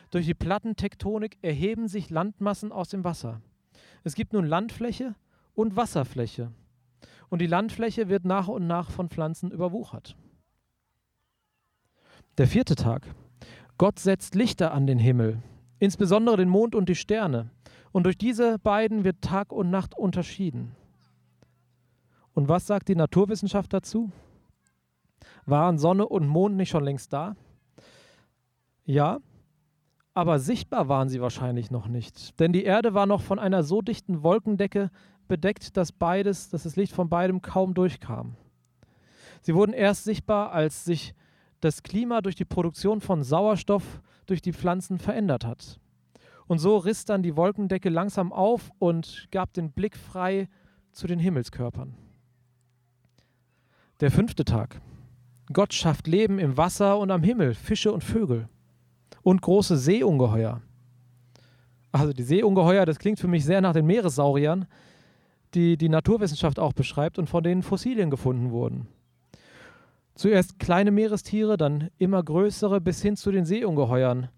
durch 0.09 0.25
die 0.25 0.33
Plattentektonik 0.33 1.37
erheben 1.41 1.87
sich 1.87 2.09
Landmassen 2.09 2.71
aus 2.71 2.89
dem 2.89 3.03
Wasser. 3.03 3.41
Es 4.03 4.15
gibt 4.15 4.33
nun 4.33 4.45
Landfläche 4.45 5.15
und 5.53 5.75
Wasserfläche. 5.75 6.51
Und 7.29 7.39
die 7.39 7.47
Landfläche 7.47 8.09
wird 8.09 8.25
nach 8.25 8.47
und 8.47 8.67
nach 8.67 8.91
von 8.91 9.09
Pflanzen 9.09 9.51
überwuchert. 9.51 10.17
Der 12.37 12.47
vierte 12.47 12.75
Tag. 12.75 13.07
Gott 13.77 13.99
setzt 13.99 14.35
Lichter 14.35 14.73
an 14.73 14.85
den 14.85 14.99
Himmel, 14.99 15.41
insbesondere 15.79 16.37
den 16.37 16.49
Mond 16.49 16.75
und 16.75 16.89
die 16.89 16.95
Sterne. 16.95 17.49
Und 17.91 18.03
durch 18.03 18.17
diese 18.17 18.59
beiden 18.59 19.03
wird 19.03 19.21
Tag 19.21 19.51
und 19.51 19.69
Nacht 19.69 19.97
unterschieden. 19.97 20.75
Und 22.33 22.47
was 22.47 22.67
sagt 22.67 22.87
die 22.87 22.95
Naturwissenschaft 22.95 23.73
dazu? 23.73 24.11
Waren 25.45 25.77
Sonne 25.77 26.07
und 26.07 26.27
Mond 26.27 26.55
nicht 26.55 26.69
schon 26.69 26.83
längst 26.83 27.11
da? 27.13 27.35
Ja, 28.85 29.19
aber 30.13 30.39
sichtbar 30.39 30.87
waren 30.87 31.09
sie 31.09 31.21
wahrscheinlich 31.21 31.71
noch 31.71 31.87
nicht, 31.87 32.39
denn 32.39 32.51
die 32.51 32.63
Erde 32.63 32.93
war 32.93 33.05
noch 33.05 33.21
von 33.21 33.39
einer 33.39 33.63
so 33.63 33.81
dichten 33.81 34.23
Wolkendecke 34.23 34.91
bedeckt, 35.27 35.77
dass 35.77 35.93
beides, 35.93 36.49
dass 36.49 36.63
das 36.63 36.75
Licht 36.75 36.93
von 36.93 37.07
beidem 37.07 37.41
kaum 37.41 37.73
durchkam. 37.73 38.35
Sie 39.41 39.55
wurden 39.55 39.71
erst 39.71 40.03
sichtbar, 40.03 40.51
als 40.51 40.83
sich 40.83 41.15
das 41.61 41.83
Klima 41.83 42.21
durch 42.21 42.35
die 42.35 42.45
Produktion 42.45 42.99
von 42.99 43.23
Sauerstoff 43.23 44.01
durch 44.25 44.41
die 44.41 44.53
Pflanzen 44.53 44.99
verändert 44.99 45.45
hat. 45.45 45.79
Und 46.47 46.59
so 46.59 46.75
riss 46.77 47.05
dann 47.05 47.23
die 47.23 47.37
Wolkendecke 47.37 47.89
langsam 47.89 48.33
auf 48.33 48.71
und 48.79 49.27
gab 49.31 49.53
den 49.53 49.71
Blick 49.71 49.95
frei 49.95 50.49
zu 50.91 51.07
den 51.07 51.19
Himmelskörpern. 51.19 51.95
Der 54.01 54.09
fünfte 54.09 54.43
Tag. 54.43 54.81
Gott 55.53 55.75
schafft 55.75 56.07
Leben 56.07 56.39
im 56.39 56.57
Wasser 56.57 56.97
und 56.97 57.11
am 57.11 57.21
Himmel, 57.21 57.53
Fische 57.53 57.93
und 57.93 58.03
Vögel 58.03 58.49
und 59.21 59.43
große 59.43 59.77
Seeungeheuer. 59.77 60.59
Also 61.91 62.11
die 62.11 62.23
Seeungeheuer, 62.23 62.87
das 62.87 62.97
klingt 62.97 63.19
für 63.19 63.27
mich 63.27 63.45
sehr 63.45 63.61
nach 63.61 63.73
den 63.73 63.85
Meeressauriern, 63.85 64.65
die 65.53 65.77
die 65.77 65.89
Naturwissenschaft 65.89 66.57
auch 66.57 66.73
beschreibt 66.73 67.19
und 67.19 67.29
von 67.29 67.43
denen 67.43 67.61
Fossilien 67.61 68.09
gefunden 68.09 68.49
wurden. 68.49 68.87
Zuerst 70.15 70.57
kleine 70.57 70.89
Meerestiere, 70.89 71.55
dann 71.55 71.91
immer 71.99 72.23
größere 72.23 72.81
bis 72.81 73.03
hin 73.03 73.15
zu 73.15 73.31
den 73.31 73.45
Seeungeheuern. 73.45 74.29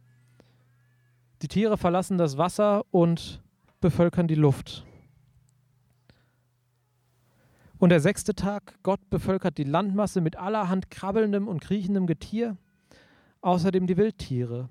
Die 1.41 1.47
Tiere 1.47 1.77
verlassen 1.77 2.17
das 2.17 2.37
Wasser 2.37 2.83
und 2.91 3.41
bevölkern 3.79 4.27
die 4.27 4.35
Luft. 4.35 4.85
Und 7.83 7.89
der 7.89 7.99
sechste 7.99 8.33
Tag, 8.33 8.79
Gott 8.81 9.09
bevölkert 9.09 9.57
die 9.57 9.65
Landmasse 9.65 10.21
mit 10.21 10.37
allerhand 10.37 10.89
krabbelndem 10.89 11.49
und 11.49 11.59
kriechendem 11.59 12.07
Getier, 12.07 12.55
außerdem 13.41 13.87
die 13.87 13.97
Wildtiere. 13.97 14.69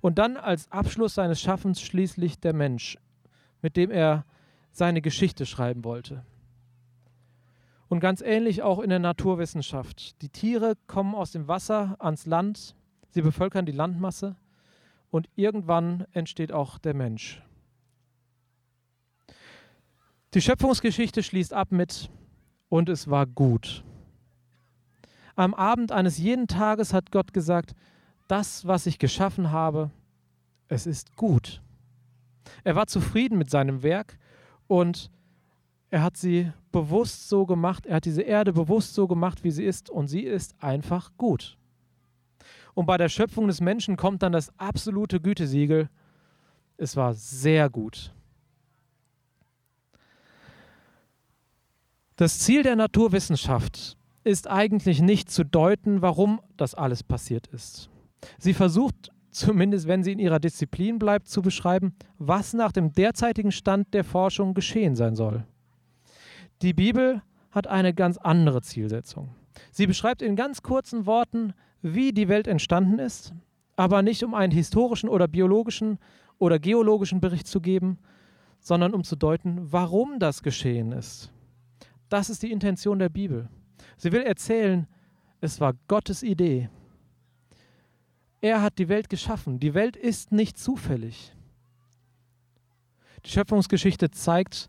Und 0.00 0.20
dann 0.20 0.36
als 0.36 0.70
Abschluss 0.70 1.16
seines 1.16 1.40
Schaffens 1.40 1.80
schließlich 1.80 2.38
der 2.38 2.52
Mensch, 2.52 2.98
mit 3.62 3.76
dem 3.76 3.90
er 3.90 4.24
seine 4.70 5.02
Geschichte 5.02 5.44
schreiben 5.44 5.82
wollte. 5.82 6.24
Und 7.88 7.98
ganz 7.98 8.20
ähnlich 8.20 8.62
auch 8.62 8.78
in 8.78 8.90
der 8.90 9.00
Naturwissenschaft. 9.00 10.22
Die 10.22 10.28
Tiere 10.28 10.76
kommen 10.86 11.16
aus 11.16 11.32
dem 11.32 11.48
Wasser 11.48 11.96
ans 11.98 12.26
Land, 12.26 12.76
sie 13.08 13.22
bevölkern 13.22 13.66
die 13.66 13.72
Landmasse 13.72 14.36
und 15.10 15.28
irgendwann 15.34 16.06
entsteht 16.12 16.52
auch 16.52 16.78
der 16.78 16.94
Mensch. 16.94 17.42
Die 20.34 20.40
Schöpfungsgeschichte 20.40 21.24
schließt 21.24 21.52
ab 21.52 21.72
mit 21.72 22.08
und 22.70 22.88
es 22.88 23.10
war 23.10 23.26
gut. 23.26 23.84
Am 25.36 25.52
Abend 25.52 25.92
eines 25.92 26.16
jeden 26.16 26.48
Tages 26.48 26.94
hat 26.94 27.10
Gott 27.12 27.34
gesagt, 27.34 27.74
das, 28.28 28.66
was 28.66 28.86
ich 28.86 28.98
geschaffen 28.98 29.50
habe, 29.50 29.90
es 30.68 30.86
ist 30.86 31.16
gut. 31.16 31.60
Er 32.64 32.76
war 32.76 32.86
zufrieden 32.86 33.36
mit 33.36 33.50
seinem 33.50 33.82
Werk 33.82 34.18
und 34.66 35.10
er 35.90 36.02
hat 36.02 36.16
sie 36.16 36.52
bewusst 36.72 37.28
so 37.28 37.44
gemacht, 37.44 37.86
er 37.86 37.96
hat 37.96 38.04
diese 38.04 38.22
Erde 38.22 38.52
bewusst 38.52 38.94
so 38.94 39.08
gemacht, 39.08 39.42
wie 39.42 39.50
sie 39.50 39.64
ist 39.64 39.90
und 39.90 40.06
sie 40.06 40.22
ist 40.22 40.54
einfach 40.62 41.10
gut. 41.16 41.58
Und 42.74 42.86
bei 42.86 42.96
der 42.96 43.08
Schöpfung 43.08 43.48
des 43.48 43.60
Menschen 43.60 43.96
kommt 43.96 44.22
dann 44.22 44.32
das 44.32 44.56
absolute 44.58 45.20
Gütesiegel. 45.20 45.90
Es 46.76 46.96
war 46.96 47.14
sehr 47.14 47.68
gut. 47.68 48.14
Das 52.20 52.38
Ziel 52.38 52.62
der 52.62 52.76
Naturwissenschaft 52.76 53.96
ist 54.24 54.46
eigentlich 54.46 55.00
nicht 55.00 55.30
zu 55.30 55.42
deuten, 55.42 56.02
warum 56.02 56.42
das 56.58 56.74
alles 56.74 57.02
passiert 57.02 57.46
ist. 57.46 57.88
Sie 58.38 58.52
versucht, 58.52 59.10
zumindest 59.30 59.88
wenn 59.88 60.04
sie 60.04 60.12
in 60.12 60.18
ihrer 60.18 60.38
Disziplin 60.38 60.98
bleibt, 60.98 61.28
zu 61.28 61.40
beschreiben, 61.40 61.94
was 62.18 62.52
nach 62.52 62.72
dem 62.72 62.92
derzeitigen 62.92 63.52
Stand 63.52 63.94
der 63.94 64.04
Forschung 64.04 64.52
geschehen 64.52 64.96
sein 64.96 65.16
soll. 65.16 65.46
Die 66.60 66.74
Bibel 66.74 67.22
hat 67.52 67.68
eine 67.68 67.94
ganz 67.94 68.18
andere 68.18 68.60
Zielsetzung. 68.60 69.30
Sie 69.72 69.86
beschreibt 69.86 70.20
in 70.20 70.36
ganz 70.36 70.60
kurzen 70.60 71.06
Worten, 71.06 71.54
wie 71.80 72.12
die 72.12 72.28
Welt 72.28 72.48
entstanden 72.48 72.98
ist, 72.98 73.32
aber 73.76 74.02
nicht 74.02 74.22
um 74.24 74.34
einen 74.34 74.52
historischen 74.52 75.08
oder 75.08 75.26
biologischen 75.26 75.98
oder 76.36 76.58
geologischen 76.58 77.22
Bericht 77.22 77.46
zu 77.46 77.62
geben, 77.62 77.98
sondern 78.58 78.92
um 78.92 79.04
zu 79.04 79.16
deuten, 79.16 79.72
warum 79.72 80.18
das 80.18 80.42
geschehen 80.42 80.92
ist. 80.92 81.32
Das 82.10 82.28
ist 82.28 82.42
die 82.42 82.52
Intention 82.52 82.98
der 82.98 83.08
Bibel. 83.08 83.48
Sie 83.96 84.12
will 84.12 84.22
erzählen, 84.22 84.86
es 85.40 85.60
war 85.60 85.74
Gottes 85.88 86.22
Idee. 86.22 86.68
Er 88.42 88.62
hat 88.62 88.78
die 88.78 88.88
Welt 88.88 89.08
geschaffen. 89.08 89.58
Die 89.60 89.74
Welt 89.74 89.96
ist 89.96 90.32
nicht 90.32 90.58
zufällig. 90.58 91.32
Die 93.24 93.30
Schöpfungsgeschichte 93.30 94.10
zeigt, 94.10 94.68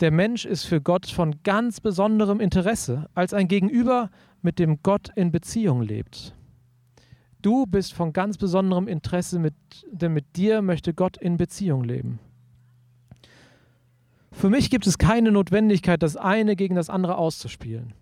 der 0.00 0.10
Mensch 0.10 0.46
ist 0.46 0.64
für 0.64 0.80
Gott 0.80 1.06
von 1.06 1.42
ganz 1.42 1.80
besonderem 1.80 2.40
Interesse, 2.40 3.08
als 3.14 3.34
ein 3.34 3.48
Gegenüber, 3.48 4.10
mit 4.42 4.58
dem 4.58 4.82
Gott 4.82 5.10
in 5.14 5.30
Beziehung 5.30 5.82
lebt. 5.82 6.34
Du 7.42 7.66
bist 7.66 7.92
von 7.92 8.12
ganz 8.12 8.36
besonderem 8.36 8.88
Interesse, 8.88 9.38
mit, 9.38 9.54
denn 9.90 10.12
mit 10.12 10.36
dir 10.36 10.62
möchte 10.62 10.94
Gott 10.94 11.18
in 11.18 11.36
Beziehung 11.36 11.84
leben. 11.84 12.18
Für 14.40 14.48
mich 14.48 14.70
gibt 14.70 14.86
es 14.86 14.96
keine 14.96 15.32
Notwendigkeit, 15.32 16.02
das 16.02 16.16
eine 16.16 16.56
gegen 16.56 16.74
das 16.74 16.88
andere 16.88 17.18
auszuspielen. 17.18 17.92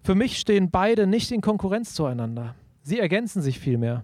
Für 0.00 0.14
mich 0.14 0.38
stehen 0.38 0.70
beide 0.70 1.06
nicht 1.06 1.30
in 1.30 1.42
Konkurrenz 1.42 1.92
zueinander. 1.92 2.54
Sie 2.80 2.98
ergänzen 2.98 3.42
sich 3.42 3.58
vielmehr. 3.58 4.02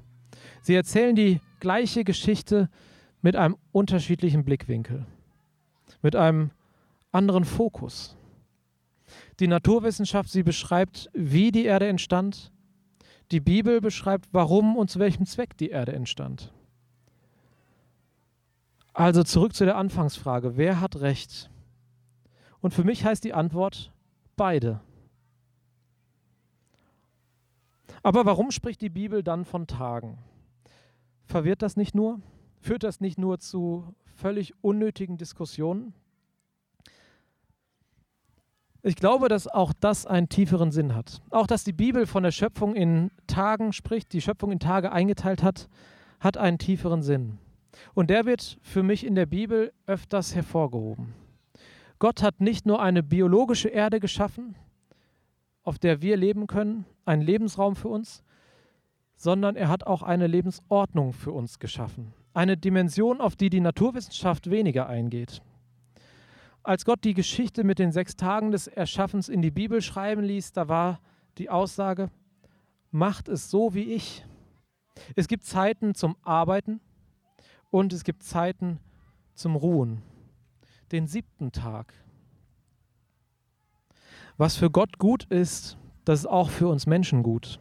Sie 0.61 0.75
erzählen 0.75 1.17
die 1.17 1.41
gleiche 1.61 2.05
Geschichte 2.05 2.69
mit 3.23 3.37
einem 3.37 3.57
unterschiedlichen 3.73 4.45
Blickwinkel, 4.45 5.07
mit 6.03 6.15
einem 6.15 6.51
anderen 7.11 7.47
Fokus. 7.47 8.19
Die 9.41 9.49
Naturwissenschaft, 9.49 10.29
sie 10.29 10.43
beschreibt, 10.43 11.09
wie 11.15 11.53
die 11.53 11.65
Erde 11.65 11.89
entstand. 11.89 12.53
Die 13.31 13.41
Bibel 13.41 13.81
beschreibt, 13.81 14.29
warum 14.33 14.77
und 14.77 14.91
zu 14.91 14.99
welchem 14.99 15.25
Zweck 15.25 15.57
die 15.57 15.71
Erde 15.71 15.95
entstand. 15.95 16.53
Also 18.93 19.23
zurück 19.23 19.55
zu 19.55 19.65
der 19.65 19.79
Anfangsfrage, 19.79 20.59
wer 20.59 20.83
hat 20.83 21.01
recht? 21.01 21.49
Und 22.61 22.75
für 22.75 22.85
mich 22.85 23.05
heißt 23.05 23.25
die 23.25 23.35
Antwort 23.35 23.93
beide. 24.37 24.81
Aber 28.03 28.25
warum 28.25 28.51
spricht 28.51 28.81
die 28.81 28.89
Bibel 28.89 29.23
dann 29.23 29.45
von 29.45 29.67
Tagen? 29.67 30.19
Verwirrt 31.25 31.63
das 31.63 31.77
nicht 31.77 31.95
nur? 31.95 32.21
Führt 32.61 32.83
das 32.83 33.01
nicht 33.01 33.19
nur 33.19 33.39
zu 33.39 33.95
völlig 34.17 34.53
unnötigen 34.63 35.17
Diskussionen? 35.17 35.95
Ich 38.83 38.97
glaube, 38.97 39.29
dass 39.29 39.49
auch 39.49 39.73
das 39.73 40.07
einen 40.07 40.29
tieferen 40.29 40.71
Sinn 40.71 40.95
hat. 40.95 41.21
Auch 41.31 41.47
dass 41.47 41.65
die 41.65 41.73
Bibel 41.73 42.07
von 42.07 42.23
der 42.23 42.31
Schöpfung 42.31 42.75
in 42.75 43.11
Tagen 43.27 43.73
spricht, 43.73 44.13
die 44.13 44.21
Schöpfung 44.21 44.53
in 44.53 44.61
Tage 44.61 44.93
eingeteilt 44.93 45.43
hat, 45.43 45.69
hat 46.21 46.37
einen 46.37 46.59
tieferen 46.59 47.03
Sinn. 47.03 47.39
Und 47.95 48.11
der 48.11 48.25
wird 48.25 48.59
für 48.63 48.83
mich 48.83 49.05
in 49.05 49.15
der 49.15 49.27
Bibel 49.27 49.73
öfters 49.87 50.35
hervorgehoben. 50.35 51.13
Gott 51.99 52.23
hat 52.23 52.41
nicht 52.41 52.65
nur 52.65 52.81
eine 52.81 53.03
biologische 53.03 53.69
Erde 53.69 53.99
geschaffen, 53.99 54.55
auf 55.63 55.79
der 55.79 56.01
wir 56.01 56.17
leben 56.17 56.47
können, 56.47 56.85
einen 57.05 57.23
Lebensraum 57.23 57.75
für 57.75 57.89
uns, 57.89 58.23
sondern 59.17 59.57
er 59.57 59.69
hat 59.69 59.85
auch 59.85 60.03
eine 60.03 60.29
Lebensordnung 60.29 61.13
für 61.13 61.33
uns 61.33 61.59
geschaffen. 61.59 62.15
Eine 62.35 62.57
Dimension, 62.57 63.21
auf 63.21 63.35
die 63.35 63.51
die 63.51 63.61
Naturwissenschaft 63.61 64.49
weniger 64.49 64.89
eingeht. 64.89 65.43
Als 66.63 66.85
Gott 66.85 67.03
die 67.03 67.15
Geschichte 67.15 67.65
mit 67.65 67.81
den 67.81 67.91
sechs 67.91 68.15
Tagen 68.15 68.53
des 68.53 68.69
Erschaffens 68.69 69.29
in 69.29 69.43
die 69.43 69.51
Bibel 69.51 69.83
schreiben 69.83 70.23
ließ, 70.23 70.53
da 70.53 70.69
war 70.69 71.01
die 71.39 71.51
Aussage, 71.51 72.11
macht 72.91 73.29
es 73.29 73.51
so 73.51 73.75
wie 73.75 73.93
ich. 73.93 74.25
Es 75.17 75.27
gibt 75.27 75.45
Zeiten 75.45 75.95
zum 75.95 76.17
Arbeiten 76.23 76.81
und 77.71 77.93
es 77.93 78.05
gibt 78.05 78.23
Zeiten 78.23 78.79
zum 79.35 79.57
Ruhen. 79.57 80.03
Den 80.93 81.07
siebten 81.07 81.53
Tag. 81.53 81.93
Was 84.39 84.57
für 84.57 84.71
Gott 84.71 84.99
gut 84.99 85.25
ist, 85.25 85.77
das 86.05 86.21
ist 86.21 86.27
auch 86.27 86.49
für 86.49 86.69
uns 86.69 86.87
Menschen 86.87 87.23
gut. 87.23 87.61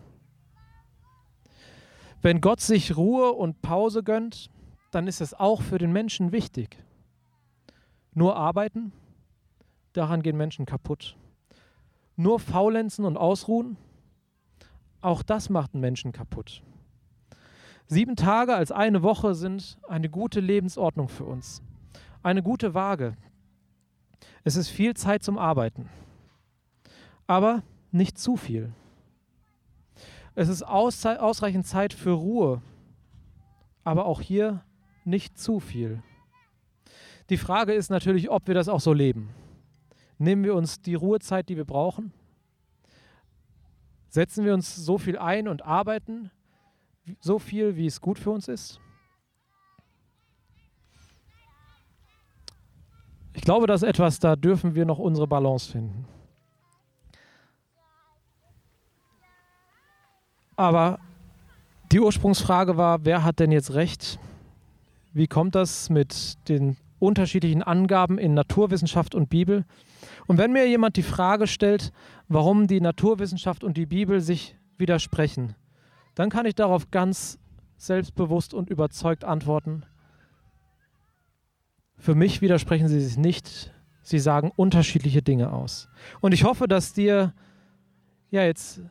Wenn 2.22 2.40
Gott 2.40 2.62
sich 2.62 2.96
Ruhe 2.96 3.34
und 3.34 3.62
Pause 3.62 4.04
gönnt, 4.04 4.50
dann 4.92 5.08
ist 5.08 5.20
es 5.20 5.34
auch 5.34 5.62
für 5.62 5.78
den 5.78 5.92
Menschen 5.92 6.32
wichtig. 6.32 6.78
Nur 8.14 8.38
arbeiten, 8.38 8.94
daran 9.94 10.24
gehen 10.24 10.38
Menschen 10.38 10.66
kaputt. 10.66 11.18
Nur 12.16 12.40
faulenzen 12.40 13.06
und 13.06 13.18
ausruhen, 13.18 13.78
auch 15.02 15.22
das 15.22 15.50
macht 15.50 15.74
einen 15.74 15.82
Menschen 15.82 16.14
kaputt. 16.14 16.64
Sieben 17.88 18.16
Tage 18.16 18.56
als 18.56 18.72
eine 18.72 19.04
Woche 19.04 19.36
sind 19.36 19.78
eine 19.88 20.10
gute 20.10 20.40
Lebensordnung 20.40 21.10
für 21.10 21.26
uns. 21.26 21.62
Eine 22.24 22.44
gute 22.44 22.74
Waage. 22.74 23.16
Es 24.44 24.56
ist 24.56 24.70
viel 24.70 24.96
Zeit 24.96 25.24
zum 25.24 25.38
Arbeiten. 25.38 25.90
Aber 27.26 27.64
nicht 27.92 28.18
zu 28.18 28.36
viel. 28.36 28.74
Es 30.36 30.50
ist 30.50 30.62
ausreichend 30.62 31.66
Zeit 31.66 31.94
für 31.94 32.12
Ruhe, 32.12 32.62
aber 33.84 34.06
auch 34.06 34.22
hier 34.22 34.64
nicht 35.04 35.38
zu 35.38 35.60
viel. 35.60 36.04
Die 37.30 37.38
Frage 37.38 37.74
ist 37.74 37.90
natürlich, 37.90 38.30
ob 38.30 38.48
wir 38.48 38.54
das 38.54 38.70
auch 38.70 38.80
so 38.80 38.94
leben. 38.94 39.30
Nehmen 40.18 40.44
wir 40.44 40.56
uns 40.56 40.82
die 40.82 40.96
Ruhezeit, 40.96 41.50
die 41.50 41.58
wir 41.58 41.66
brauchen? 41.66 42.14
Setzen 44.10 44.46
wir 44.46 44.54
uns 44.54 44.76
so 44.76 44.98
viel 44.98 45.18
ein 45.18 45.48
und 45.48 45.64
arbeiten 45.64 46.32
so 47.20 47.40
viel, 47.40 47.76
wie 47.76 47.86
es 47.86 48.02
gut 48.02 48.20
für 48.20 48.32
uns 48.32 48.48
ist? 48.48 48.80
Ich 53.38 53.44
glaube, 53.44 53.68
das 53.68 53.84
ist 53.84 53.88
etwas, 53.88 54.20
da 54.20 54.36
dürfen 54.36 54.74
wir 54.74 54.86
noch 54.86 54.98
unsere 54.98 55.28
Balance 55.28 55.72
finden. 55.72 56.06
Aber 60.56 61.00
die 61.92 62.00
Ursprungsfrage 62.00 62.78
war, 62.78 63.06
wer 63.06 63.24
hat 63.24 63.40
denn 63.40 63.52
jetzt 63.52 63.76
recht? 63.76 64.20
Wie 65.14 65.28
kommt 65.28 65.54
das 65.54 65.92
mit 65.92 66.50
den 66.50 66.78
unterschiedlichen 67.00 67.62
Angaben 67.62 68.18
in 68.18 68.34
Naturwissenschaft 68.34 69.14
und 69.14 69.30
Bibel? 69.30 69.66
Und 70.26 70.40
wenn 70.40 70.52
mir 70.52 70.68
jemand 70.68 70.98
die 70.98 71.04
Frage 71.04 71.46
stellt, 71.46 71.94
warum 72.28 72.66
die 72.66 72.82
Naturwissenschaft 72.82 73.64
und 73.64 73.78
die 73.78 73.86
Bibel 73.86 74.20
sich 74.20 74.58
widersprechen, 74.80 75.56
dann 76.16 76.32
kann 76.32 76.48
ich 76.48 76.56
darauf 76.56 76.90
ganz 76.90 77.38
selbstbewusst 77.78 78.56
und 78.56 78.72
überzeugt 78.72 79.24
antworten. 79.24 79.84
Für 81.98 82.16
mich 82.16 82.42
widersprechen 82.42 82.88
sie 82.88 83.02
sich 83.02 83.18
nicht, 83.18 83.74
sie 84.02 84.20
sagen 84.20 84.52
unterschiedliche 84.56 85.22
Dinge 85.22 85.52
aus. 85.52 85.90
Und 86.22 86.34
ich 86.34 86.44
hoffe, 86.44 86.68
dass 86.68 86.94
dir 86.94 87.34
ja 88.30 88.44
jetzt 88.44 88.82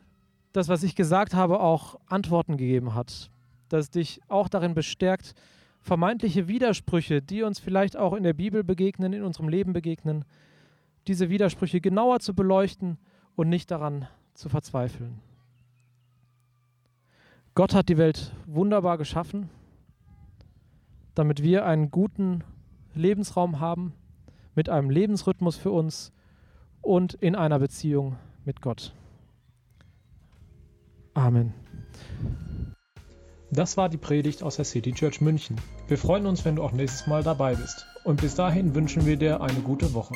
das, 0.52 0.68
was 0.68 0.82
ich 0.82 0.96
gesagt 0.96 1.34
habe, 1.34 1.60
auch 1.60 1.98
Antworten 2.06 2.56
gegeben 2.56 2.94
hat, 2.94 3.30
dass 3.68 3.90
dich 3.90 4.20
auch 4.28 4.48
darin 4.48 4.74
bestärkt, 4.74 5.34
vermeintliche 5.80 6.48
Widersprüche, 6.48 7.22
die 7.22 7.42
uns 7.42 7.60
vielleicht 7.60 7.96
auch 7.96 8.12
in 8.12 8.24
der 8.24 8.32
Bibel 8.32 8.64
begegnen, 8.64 9.12
in 9.12 9.22
unserem 9.22 9.48
Leben 9.48 9.72
begegnen, 9.72 10.24
diese 11.06 11.30
Widersprüche 11.30 11.80
genauer 11.80 12.20
zu 12.20 12.34
beleuchten 12.34 12.98
und 13.36 13.48
nicht 13.48 13.70
daran 13.70 14.08
zu 14.34 14.48
verzweifeln. 14.48 15.20
Gott 17.54 17.74
hat 17.74 17.88
die 17.88 17.96
Welt 17.96 18.32
wunderbar 18.46 18.98
geschaffen, 18.98 19.48
damit 21.14 21.42
wir 21.42 21.64
einen 21.64 21.90
guten 21.90 22.42
Lebensraum 22.96 23.61
haben, 23.61 23.92
mit 24.54 24.68
einem 24.68 24.90
Lebensrhythmus 24.90 25.56
für 25.56 25.70
uns 25.70 26.12
und 26.80 27.14
in 27.14 27.35
einer 27.35 27.59
Beziehung 27.59 28.16
mit 28.44 28.61
Gott. 28.61 28.92
Amen. 31.14 31.54
Das 33.50 33.76
war 33.76 33.88
die 33.88 33.96
Predigt 33.96 34.42
aus 34.42 34.56
der 34.56 34.64
City 34.64 34.92
Church 34.92 35.20
München. 35.20 35.56
Wir 35.88 35.98
freuen 35.98 36.26
uns, 36.26 36.44
wenn 36.44 36.56
du 36.56 36.62
auch 36.62 36.72
nächstes 36.72 37.06
Mal 37.06 37.22
dabei 37.22 37.54
bist. 37.54 37.87
Und 38.04 38.20
bis 38.20 38.35
dahin 38.35 38.74
wünschen 38.74 39.06
wir 39.06 39.16
dir 39.16 39.40
eine 39.40 39.61
gute 39.61 39.94
Woche. 39.94 40.14